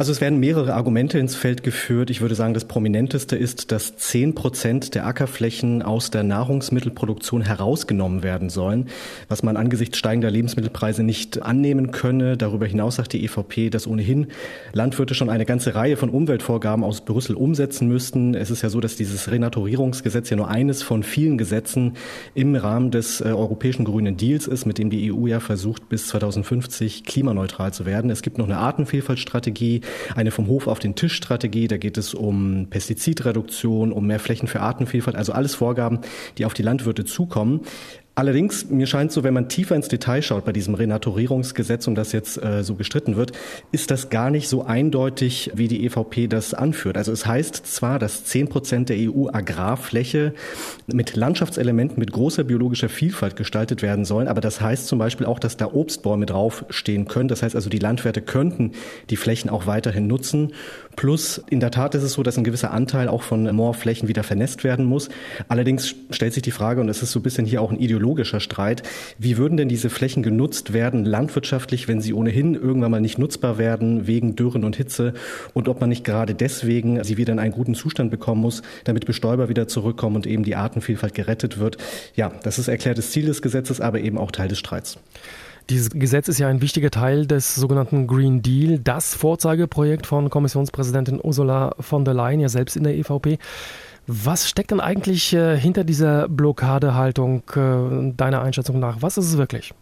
Also 0.01 0.13
es 0.13 0.19
werden 0.19 0.39
mehrere 0.39 0.73
Argumente 0.73 1.19
ins 1.19 1.35
Feld 1.35 1.61
geführt. 1.61 2.09
Ich 2.09 2.21
würde 2.21 2.33
sagen, 2.33 2.55
das 2.55 2.65
prominenteste 2.65 3.35
ist, 3.35 3.71
dass 3.71 3.97
zehn 3.97 4.33
Prozent 4.33 4.95
der 4.95 5.05
Ackerflächen 5.05 5.83
aus 5.83 6.09
der 6.09 6.23
Nahrungsmittelproduktion 6.23 7.43
herausgenommen 7.43 8.23
werden 8.23 8.49
sollen, 8.49 8.87
was 9.27 9.43
man 9.43 9.57
angesichts 9.57 9.99
steigender 9.99 10.31
Lebensmittelpreise 10.31 11.03
nicht 11.03 11.43
annehmen 11.43 11.91
könne. 11.91 12.35
Darüber 12.35 12.65
hinaus 12.65 12.95
sagt 12.95 13.13
die 13.13 13.23
EVP, 13.23 13.69
dass 13.69 13.85
ohnehin 13.85 14.29
Landwirte 14.73 15.13
schon 15.13 15.29
eine 15.29 15.45
ganze 15.45 15.75
Reihe 15.75 15.97
von 15.97 16.09
Umweltvorgaben 16.09 16.83
aus 16.83 17.01
Brüssel 17.01 17.35
umsetzen 17.35 17.87
müssten. 17.87 18.33
Es 18.33 18.49
ist 18.49 18.63
ja 18.63 18.69
so, 18.69 18.79
dass 18.79 18.95
dieses 18.95 19.29
Renaturierungsgesetz 19.29 20.31
ja 20.31 20.35
nur 20.35 20.47
eines 20.47 20.81
von 20.81 21.03
vielen 21.03 21.37
Gesetzen 21.37 21.93
im 22.33 22.55
Rahmen 22.55 22.89
des 22.89 23.21
äh, 23.21 23.25
europäischen 23.25 23.85
Grünen 23.85 24.17
Deals 24.17 24.47
ist, 24.47 24.65
mit 24.65 24.79
dem 24.79 24.89
die 24.89 25.13
EU 25.13 25.27
ja 25.27 25.39
versucht, 25.39 25.89
bis 25.89 26.07
2050 26.07 27.03
klimaneutral 27.03 27.71
zu 27.71 27.85
werden. 27.85 28.09
Es 28.09 28.23
gibt 28.23 28.39
noch 28.39 28.45
eine 28.45 28.57
Artenvielfaltstrategie, 28.57 29.81
eine 30.15 30.31
vom 30.31 30.47
Hof 30.47 30.67
auf 30.67 30.79
den 30.79 30.95
Tisch 30.95 31.13
Strategie. 31.13 31.67
Da 31.67 31.77
geht 31.77 31.97
es 31.97 32.13
um 32.13 32.67
Pestizidreduktion, 32.69 33.91
um 33.91 34.07
mehr 34.07 34.19
Flächen 34.19 34.47
für 34.47 34.61
Artenvielfalt, 34.61 35.15
also 35.15 35.33
alles 35.33 35.55
Vorgaben, 35.55 35.99
die 36.37 36.45
auf 36.45 36.53
die 36.53 36.63
Landwirte 36.63 37.05
zukommen. 37.05 37.61
Allerdings, 38.13 38.69
mir 38.69 38.87
scheint 38.87 39.13
so, 39.13 39.23
wenn 39.23 39.33
man 39.33 39.47
tiefer 39.47 39.73
ins 39.73 39.87
Detail 39.87 40.21
schaut 40.21 40.43
bei 40.43 40.51
diesem 40.51 40.73
Renaturierungsgesetz, 40.73 41.87
um 41.87 41.95
das 41.95 42.11
jetzt 42.11 42.43
äh, 42.43 42.61
so 42.61 42.75
gestritten 42.75 43.15
wird, 43.15 43.31
ist 43.71 43.89
das 43.89 44.09
gar 44.09 44.29
nicht 44.29 44.49
so 44.49 44.63
eindeutig, 44.63 45.51
wie 45.55 45.69
die 45.69 45.85
EVP 45.85 46.27
das 46.27 46.53
anführt. 46.53 46.97
Also 46.97 47.13
es 47.13 47.25
heißt 47.25 47.65
zwar, 47.65 47.99
dass 47.99 48.25
zehn 48.25 48.49
Prozent 48.49 48.89
der 48.89 48.97
EU-Agrarfläche 48.99 50.33
mit 50.87 51.15
Landschaftselementen 51.15 51.99
mit 51.99 52.11
großer 52.11 52.43
biologischer 52.43 52.89
Vielfalt 52.89 53.37
gestaltet 53.37 53.81
werden 53.81 54.03
sollen, 54.03 54.27
aber 54.27 54.41
das 54.41 54.59
heißt 54.59 54.87
zum 54.87 54.99
Beispiel 54.99 55.25
auch, 55.25 55.39
dass 55.39 55.55
da 55.55 55.67
Obstbäume 55.67 56.25
draufstehen 56.25 57.07
können. 57.07 57.29
Das 57.29 57.43
heißt 57.43 57.55
also, 57.55 57.69
die 57.69 57.79
Landwirte 57.79 58.21
könnten 58.21 58.73
die 59.09 59.15
Flächen 59.15 59.49
auch 59.49 59.67
weiterhin 59.67 60.07
nutzen. 60.07 60.51
Plus, 60.97 61.41
in 61.49 61.61
der 61.61 61.71
Tat 61.71 61.95
ist 61.95 62.03
es 62.03 62.13
so, 62.13 62.23
dass 62.23 62.37
ein 62.37 62.43
gewisser 62.43 62.71
Anteil 62.71 63.07
auch 63.07 63.23
von 63.23 63.55
Moorflächen 63.55 64.09
wieder 64.09 64.23
vernässt 64.23 64.65
werden 64.65 64.83
muss. 64.85 65.07
Allerdings 65.47 65.95
stellt 66.09 66.33
sich 66.33 66.43
die 66.43 66.51
Frage, 66.51 66.81
und 66.81 66.89
es 66.89 67.01
ist 67.01 67.13
so 67.13 67.19
ein 67.19 67.23
bisschen 67.23 67.45
hier 67.45 67.61
auch 67.61 67.71
ein 67.71 67.79
ideologischer 68.01 68.39
Streit, 68.39 68.81
wie 69.19 69.37
würden 69.37 69.57
denn 69.57 69.69
diese 69.69 69.89
Flächen 69.89 70.23
genutzt 70.23 70.73
werden, 70.73 71.05
landwirtschaftlich, 71.05 71.87
wenn 71.87 72.01
sie 72.01 72.13
ohnehin 72.13 72.55
irgendwann 72.55 72.91
mal 72.91 73.01
nicht 73.01 73.19
nutzbar 73.19 73.57
werden, 73.59 74.07
wegen 74.07 74.35
Dürren 74.35 74.63
und 74.63 74.75
Hitze, 74.75 75.13
und 75.53 75.69
ob 75.69 75.79
man 75.79 75.89
nicht 75.89 76.03
gerade 76.03 76.33
deswegen 76.33 77.03
sie 77.03 77.17
wieder 77.17 77.33
in 77.33 77.39
einen 77.39 77.53
guten 77.53 77.75
Zustand 77.75 78.09
bekommen 78.09 78.41
muss, 78.41 78.63
damit 78.85 79.05
Bestäuber 79.05 79.49
wieder 79.49 79.67
zurückkommen 79.67 80.15
und 80.15 80.25
eben 80.25 80.43
die 80.43 80.55
Artenvielfalt 80.55 81.13
gerettet 81.13 81.59
wird. 81.59 81.77
Ja, 82.15 82.31
das 82.43 82.57
ist 82.57 82.67
erklärtes 82.67 83.11
Ziel 83.11 83.27
des 83.27 83.41
Gesetzes, 83.41 83.79
aber 83.79 83.99
eben 83.99 84.17
auch 84.17 84.31
Teil 84.31 84.47
des 84.47 84.57
Streits. 84.57 84.97
Dieses 85.69 85.91
Gesetz 85.91 86.27
ist 86.27 86.39
ja 86.39 86.47
ein 86.47 86.61
wichtiger 86.61 86.89
Teil 86.89 87.27
des 87.27 87.55
sogenannten 87.55 88.07
Green 88.07 88.41
Deal, 88.41 88.79
das 88.79 89.13
Vorzeigeprojekt 89.13 90.07
von 90.07 90.29
Kommissionspräsidentin 90.29 91.19
Ursula 91.23 91.75
von 91.79 92.03
der 92.03 92.15
Leyen, 92.15 92.39
ja 92.39 92.49
selbst 92.49 92.75
in 92.75 92.83
der 92.83 92.95
EVP. 92.95 93.37
Was 94.07 94.49
steckt 94.49 94.71
denn 94.71 94.79
eigentlich 94.79 95.33
äh, 95.33 95.57
hinter 95.57 95.83
dieser 95.83 96.27
Blockadehaltung 96.27 97.43
äh, 97.55 98.13
deiner 98.13 98.41
Einschätzung 98.41 98.79
nach? 98.79 98.97
Was 99.01 99.17
ist 99.17 99.25
es 99.25 99.37
wirklich? 99.37 99.73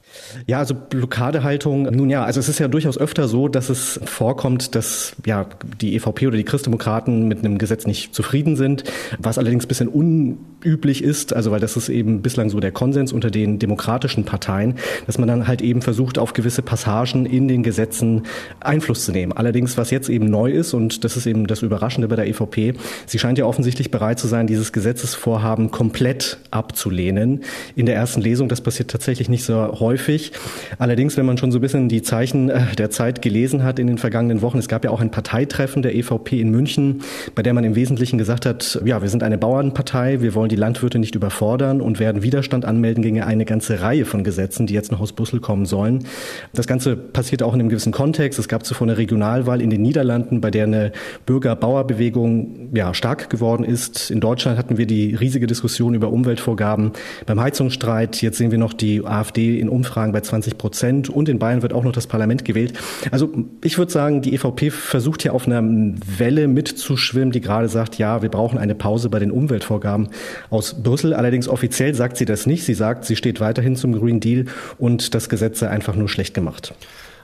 Ja, 0.48 0.60
also 0.60 0.76
Blockadehaltung, 0.76 1.84
nun 1.84 2.10
ja, 2.10 2.24
also 2.24 2.40
es 2.40 2.50
ist 2.50 2.60
ja 2.60 2.68
durchaus 2.68 2.98
öfter 2.98 3.28
so, 3.28 3.48
dass 3.48 3.70
es 3.70 4.00
vorkommt, 4.04 4.76
dass 4.76 5.16
ja 5.26 5.46
die 5.82 5.96
EVP 5.96 6.28
oder 6.28 6.38
die 6.38 6.44
Christdemokraten 6.44 7.28
mit 7.28 7.40
einem 7.40 7.58
Gesetz 7.58 7.86
nicht 7.86 8.14
zufrieden 8.14 8.56
sind, 8.56 8.84
was 9.18 9.38
allerdings 9.38 9.66
ein 9.66 9.68
bisschen 9.68 9.88
unüblich 9.88 11.04
ist, 11.04 11.34
also 11.34 11.52
weil 11.52 11.60
das 11.60 11.78
ist 11.78 11.90
eben 11.90 12.22
bislang 12.22 12.50
so 12.50 12.60
der 12.60 12.72
Konsens 12.72 13.12
unter 13.14 13.32
den 13.32 13.60
demokratischen 13.60 14.26
Parteien, 14.26 14.76
dass 15.06 15.18
man 15.18 15.28
dann 15.28 15.48
halt 15.48 15.62
eben 15.62 15.82
versucht, 15.82 16.18
auf 16.18 16.34
gewisse 16.34 16.62
Passagen 16.62 17.26
in 17.26 17.48
den 17.48 17.64
Gesetzen 17.64 18.24
Einfluss 18.60 19.06
zu 19.06 19.12
nehmen. 19.12 19.34
Allerdings, 19.34 19.78
was 19.78 19.92
jetzt 19.92 20.10
eben 20.10 20.30
neu 20.30 20.52
ist, 20.52 20.74
und 20.74 21.04
das 21.04 21.18
ist 21.18 21.26
eben 21.26 21.48
das 21.48 21.62
Überraschende 21.62 22.08
bei 22.08 22.16
der 22.16 22.28
EVP, 22.28 22.74
sie 23.06 23.20
scheint 23.20 23.38
ja 23.38 23.46
offensichtlich 23.46 23.92
bereit 23.92 24.20
zu 24.20 24.28
sein, 24.28 24.48
dieses 24.48 24.74
Gesetzesvorhaben 24.74 25.72
komplett 25.72 26.38
abzulehnen. 26.52 27.44
In 27.76 27.86
der 27.86 27.96
ersten 27.96 28.22
Lesung, 28.22 28.50
das 28.50 28.62
passiert 28.62 28.92
tatsächlich 28.92 29.30
nicht 29.30 29.44
so 29.44 29.80
häufig, 29.80 29.99
häufig. 30.00 30.32
Allerdings, 30.78 31.18
wenn 31.18 31.26
man 31.26 31.38
schon 31.38 31.52
so 31.52 31.60
ein 31.60 31.62
bisschen 31.62 31.90
die 31.90 32.02
Zeichen 32.02 32.50
äh, 32.50 32.76
der 32.78 32.90
Zeit 32.90 33.22
gelesen 33.22 33.64
hat 33.64 33.80
in 33.80 33.88
den 33.88 33.98
vergangenen 33.98 34.42
Wochen, 34.42 34.58
es 34.58 34.68
gab 34.68 34.84
ja 34.84 34.92
auch 34.92 35.02
ein 35.02 35.12
Parteitreffen 35.12 35.82
der 35.82 35.96
EVP 35.96 36.40
in 36.40 36.50
München, 36.52 37.02
bei 37.36 37.44
der 37.44 37.54
man 37.54 37.64
im 37.64 37.76
Wesentlichen 37.76 38.18
gesagt 38.18 38.46
hat, 38.46 38.80
ja, 38.86 39.02
wir 39.02 39.10
sind 39.10 39.24
eine 39.24 39.38
Bauernpartei, 39.38 40.22
wir 40.22 40.34
wollen 40.36 40.50
die 40.50 40.56
Landwirte 40.56 41.00
nicht 41.00 41.16
überfordern 41.16 41.82
und 41.82 42.00
werden 42.00 42.24
Widerstand 42.24 42.66
anmelden 42.66 43.04
gegen 43.04 43.22
eine 43.22 43.46
ganze 43.46 43.82
Reihe 43.82 44.06
von 44.06 44.24
Gesetzen, 44.24 44.68
die 44.68 44.74
jetzt 44.74 44.92
noch 44.92 45.02
aus 45.02 45.14
Brüssel 45.14 45.40
kommen 45.40 45.66
sollen. 45.66 46.06
Das 46.54 46.68
Ganze 46.68 46.96
passiert 46.96 47.44
auch 47.44 47.54
in 47.54 47.60
einem 47.60 47.70
gewissen 47.70 47.92
Kontext. 47.92 48.40
Es 48.40 48.48
gab 48.48 48.66
zuvor 48.66 48.88
eine 48.88 48.98
Regionalwahl 48.98 49.62
in 49.62 49.70
den 49.70 49.82
Niederlanden, 49.82 50.42
bei 50.42 50.52
der 50.52 50.64
eine 50.64 50.92
Bürger-Bauer-Bewegung 51.26 52.70
ja, 52.74 52.94
stark 52.94 53.30
geworden 53.30 53.64
ist. 53.64 54.12
In 54.12 54.20
Deutschland 54.20 54.58
hatten 54.58 54.78
wir 54.78 54.86
die 54.86 55.16
riesige 55.16 55.48
Diskussion 55.48 55.94
über 55.94 56.12
Umweltvorgaben 56.12 56.92
beim 57.26 57.40
Heizungsstreit. 57.40 58.22
Jetzt 58.22 58.38
sehen 58.38 58.52
wir 58.52 58.58
noch 58.58 58.74
die 58.74 59.06
AfD 59.06 59.60
in 59.60 59.70
Umfragen 59.70 59.89
bei 59.96 60.22
20 60.22 60.58
Prozent 60.58 61.10
und 61.10 61.30
in 61.30 61.40
Bayern 61.40 61.62
wird 61.62 61.74
auch 61.74 61.84
noch 61.84 61.92
das 61.92 62.08
Parlament 62.08 62.46
gewählt. 62.46 62.74
Also 63.12 63.32
ich 63.64 63.78
würde 63.78 63.92
sagen, 63.92 64.22
die 64.22 64.34
EVP 64.34 64.72
versucht 64.72 65.22
hier 65.22 65.34
auf 65.34 65.48
einer 65.48 65.62
Welle 65.62 66.48
mitzuschwimmen, 66.48 67.32
die 67.32 67.42
gerade 67.42 67.70
sagt, 67.70 67.98
ja, 67.98 68.22
wir 68.22 68.30
brauchen 68.30 68.58
eine 68.58 68.76
Pause 68.76 69.10
bei 69.10 69.20
den 69.20 69.32
Umweltvorgaben 69.32 70.10
aus 70.50 70.82
Brüssel. 70.84 71.14
Allerdings 71.14 71.48
offiziell 71.48 71.94
sagt 71.96 72.18
sie 72.18 72.26
das 72.26 72.46
nicht. 72.46 72.64
Sie 72.64 72.74
sagt, 72.74 73.06
sie 73.06 73.16
steht 73.16 73.40
weiterhin 73.40 73.76
zum 73.76 74.00
Green 74.00 74.20
Deal 74.20 74.46
und 74.78 75.14
das 75.14 75.30
Gesetz 75.30 75.60
sei 75.60 75.70
einfach 75.70 75.96
nur 75.96 76.10
schlecht 76.10 76.34
gemacht. 76.34 76.74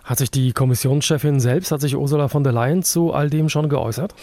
Hat 0.06 0.20
sich 0.20 0.30
die 0.30 0.54
Kommissionschefin 0.54 1.40
selbst, 1.40 1.72
hat 1.72 1.82
sich 1.82 1.96
Ursula 1.96 2.28
von 2.28 2.44
der 2.44 2.54
Leyen 2.54 2.84
zu 2.84 3.12
all 3.12 3.32
dem 3.32 3.50
schon 3.50 3.70
geäußert? 3.70 4.14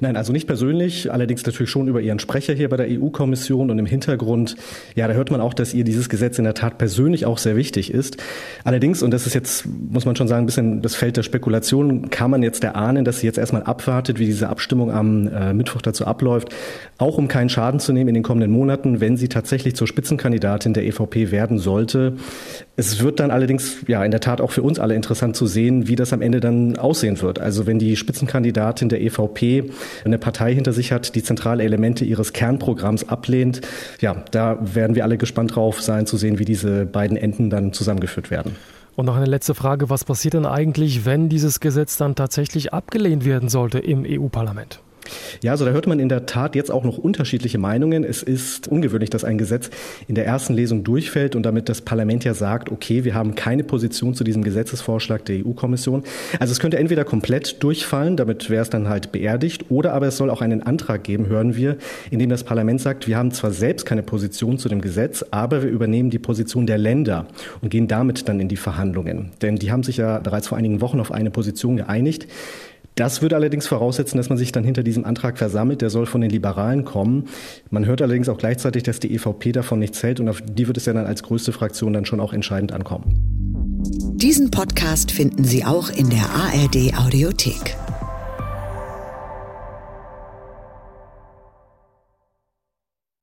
Nein, 0.00 0.16
also 0.16 0.32
nicht 0.32 0.46
persönlich, 0.46 1.12
allerdings 1.12 1.44
natürlich 1.44 1.70
schon 1.70 1.88
über 1.88 2.00
ihren 2.00 2.18
Sprecher 2.18 2.54
hier 2.54 2.70
bei 2.70 2.78
der 2.78 2.86
EU-Kommission 2.88 3.70
und 3.70 3.78
im 3.78 3.84
Hintergrund, 3.84 4.56
ja, 4.94 5.06
da 5.06 5.12
hört 5.12 5.30
man 5.30 5.42
auch, 5.42 5.52
dass 5.52 5.74
ihr 5.74 5.84
dieses 5.84 6.08
Gesetz 6.08 6.38
in 6.38 6.44
der 6.44 6.54
Tat 6.54 6.78
persönlich 6.78 7.26
auch 7.26 7.36
sehr 7.36 7.54
wichtig 7.54 7.92
ist. 7.92 8.16
Allerdings, 8.64 9.02
und 9.02 9.10
das 9.10 9.26
ist 9.26 9.34
jetzt, 9.34 9.66
muss 9.66 10.06
man 10.06 10.16
schon 10.16 10.26
sagen, 10.26 10.44
ein 10.44 10.46
bisschen 10.46 10.80
das 10.80 10.94
Feld 10.94 11.18
der 11.18 11.22
Spekulation, 11.22 12.08
kann 12.08 12.30
man 12.30 12.42
jetzt 12.42 12.64
erahnen, 12.64 13.04
dass 13.04 13.20
sie 13.20 13.26
jetzt 13.26 13.36
erstmal 13.38 13.62
abwartet, 13.62 14.18
wie 14.18 14.24
diese 14.24 14.48
Abstimmung 14.48 14.90
am 14.90 15.28
äh, 15.28 15.52
Mittwoch 15.52 15.82
dazu 15.82 16.06
abläuft, 16.06 16.48
auch 16.96 17.18
um 17.18 17.28
keinen 17.28 17.50
Schaden 17.50 17.78
zu 17.78 17.92
nehmen 17.92 18.08
in 18.08 18.14
den 18.14 18.22
kommenden 18.22 18.50
Monaten, 18.50 19.00
wenn 19.00 19.18
sie 19.18 19.28
tatsächlich 19.28 19.76
zur 19.76 19.86
Spitzenkandidatin 19.86 20.72
der 20.72 20.86
EVP 20.86 21.30
werden 21.30 21.58
sollte. 21.58 22.14
Es 22.76 23.02
wird 23.02 23.20
dann 23.20 23.30
allerdings, 23.30 23.84
ja, 23.86 24.02
in 24.02 24.10
der 24.10 24.20
Tat 24.20 24.40
auch 24.40 24.50
für 24.50 24.62
uns 24.62 24.78
alle 24.78 24.94
interessant, 24.94 25.25
interessant 25.26 25.36
zu 25.36 25.46
sehen, 25.46 25.88
wie 25.88 25.96
das 25.96 26.12
am 26.12 26.22
Ende 26.22 26.40
dann 26.40 26.76
aussehen 26.78 27.20
wird. 27.20 27.38
Also 27.40 27.66
wenn 27.66 27.78
die 27.78 27.96
Spitzenkandidatin 27.96 28.88
der 28.88 29.00
EVP 29.00 29.70
eine 30.04 30.18
Partei 30.18 30.54
hinter 30.54 30.72
sich 30.72 30.92
hat, 30.92 31.14
die 31.14 31.22
zentrale 31.22 31.64
Elemente 31.64 32.04
ihres 32.04 32.32
Kernprogramms 32.32 33.08
ablehnt, 33.08 33.60
ja, 34.00 34.24
da 34.30 34.58
werden 34.60 34.94
wir 34.94 35.04
alle 35.04 35.18
gespannt 35.18 35.54
drauf 35.54 35.82
sein 35.82 36.06
zu 36.06 36.16
sehen, 36.16 36.38
wie 36.38 36.44
diese 36.44 36.86
beiden 36.86 37.16
Enden 37.16 37.50
dann 37.50 37.72
zusammengeführt 37.72 38.30
werden. 38.30 38.56
Und 38.94 39.06
noch 39.06 39.16
eine 39.16 39.26
letzte 39.26 39.54
Frage, 39.54 39.90
was 39.90 40.04
passiert 40.04 40.34
denn 40.34 40.46
eigentlich, 40.46 41.04
wenn 41.04 41.28
dieses 41.28 41.60
Gesetz 41.60 41.98
dann 41.98 42.14
tatsächlich 42.14 42.72
abgelehnt 42.72 43.26
werden 43.26 43.50
sollte 43.50 43.78
im 43.78 44.06
EU-Parlament? 44.06 44.80
Ja, 45.42 45.52
also 45.52 45.64
da 45.64 45.70
hört 45.70 45.86
man 45.86 45.98
in 45.98 46.08
der 46.08 46.26
Tat 46.26 46.54
jetzt 46.54 46.70
auch 46.70 46.84
noch 46.84 46.98
unterschiedliche 46.98 47.58
Meinungen. 47.58 48.04
Es 48.04 48.22
ist 48.22 48.68
ungewöhnlich, 48.68 49.10
dass 49.10 49.24
ein 49.24 49.38
Gesetz 49.38 49.70
in 50.08 50.14
der 50.14 50.26
ersten 50.26 50.54
Lesung 50.54 50.84
durchfällt 50.84 51.36
und 51.36 51.42
damit 51.42 51.68
das 51.68 51.80
Parlament 51.80 52.24
ja 52.24 52.34
sagt, 52.34 52.70
okay, 52.70 53.04
wir 53.04 53.14
haben 53.14 53.34
keine 53.34 53.64
Position 53.64 54.14
zu 54.14 54.24
diesem 54.24 54.42
Gesetzesvorschlag 54.42 55.24
der 55.24 55.46
EU-Kommission. 55.46 56.04
Also 56.38 56.52
es 56.52 56.60
könnte 56.60 56.78
entweder 56.78 57.04
komplett 57.04 57.62
durchfallen, 57.62 58.16
damit 58.16 58.50
wäre 58.50 58.62
es 58.62 58.70
dann 58.70 58.88
halt 58.88 59.12
beerdigt, 59.12 59.66
oder 59.70 59.92
aber 59.92 60.06
es 60.08 60.16
soll 60.16 60.30
auch 60.30 60.40
einen 60.40 60.62
Antrag 60.62 61.04
geben, 61.04 61.26
hören 61.26 61.56
wir, 61.56 61.76
in 62.10 62.18
dem 62.18 62.30
das 62.30 62.44
Parlament 62.44 62.80
sagt, 62.80 63.06
wir 63.06 63.16
haben 63.16 63.30
zwar 63.30 63.50
selbst 63.50 63.86
keine 63.86 64.02
Position 64.02 64.58
zu 64.58 64.68
dem 64.68 64.80
Gesetz, 64.80 65.24
aber 65.30 65.62
wir 65.62 65.70
übernehmen 65.70 66.10
die 66.10 66.18
Position 66.18 66.66
der 66.66 66.78
Länder 66.78 67.26
und 67.60 67.70
gehen 67.70 67.88
damit 67.88 68.28
dann 68.28 68.40
in 68.40 68.48
die 68.48 68.56
Verhandlungen. 68.56 69.30
Denn 69.42 69.56
die 69.56 69.70
haben 69.70 69.82
sich 69.82 69.98
ja 69.98 70.18
bereits 70.18 70.48
vor 70.48 70.58
einigen 70.58 70.80
Wochen 70.80 71.00
auf 71.00 71.12
eine 71.12 71.30
Position 71.30 71.76
geeinigt. 71.76 72.26
Das 72.96 73.20
würde 73.20 73.36
allerdings 73.36 73.66
voraussetzen, 73.66 74.16
dass 74.16 74.30
man 74.30 74.38
sich 74.38 74.52
dann 74.52 74.64
hinter 74.64 74.82
diesem 74.82 75.04
Antrag 75.04 75.36
versammelt. 75.36 75.82
Der 75.82 75.90
soll 75.90 76.06
von 76.06 76.22
den 76.22 76.30
Liberalen 76.30 76.86
kommen. 76.86 77.26
Man 77.70 77.84
hört 77.84 78.00
allerdings 78.00 78.30
auch 78.30 78.38
gleichzeitig, 78.38 78.84
dass 78.84 79.00
die 79.00 79.14
EVP 79.14 79.52
davon 79.52 79.78
nichts 79.78 80.02
hält 80.02 80.18
und 80.18 80.30
auf 80.30 80.40
die 80.42 80.66
wird 80.66 80.78
es 80.78 80.86
ja 80.86 80.94
dann 80.94 81.06
als 81.06 81.22
größte 81.22 81.52
Fraktion 81.52 81.92
dann 81.92 82.06
schon 82.06 82.20
auch 82.20 82.32
entscheidend 82.32 82.72
ankommen. 82.72 83.36
Diesen 84.14 84.50
Podcast 84.50 85.12
finden 85.12 85.44
Sie 85.44 85.62
auch 85.62 85.90
in 85.90 86.08
der 86.08 86.24
ARD 86.30 86.98
Audiothek. 86.98 87.76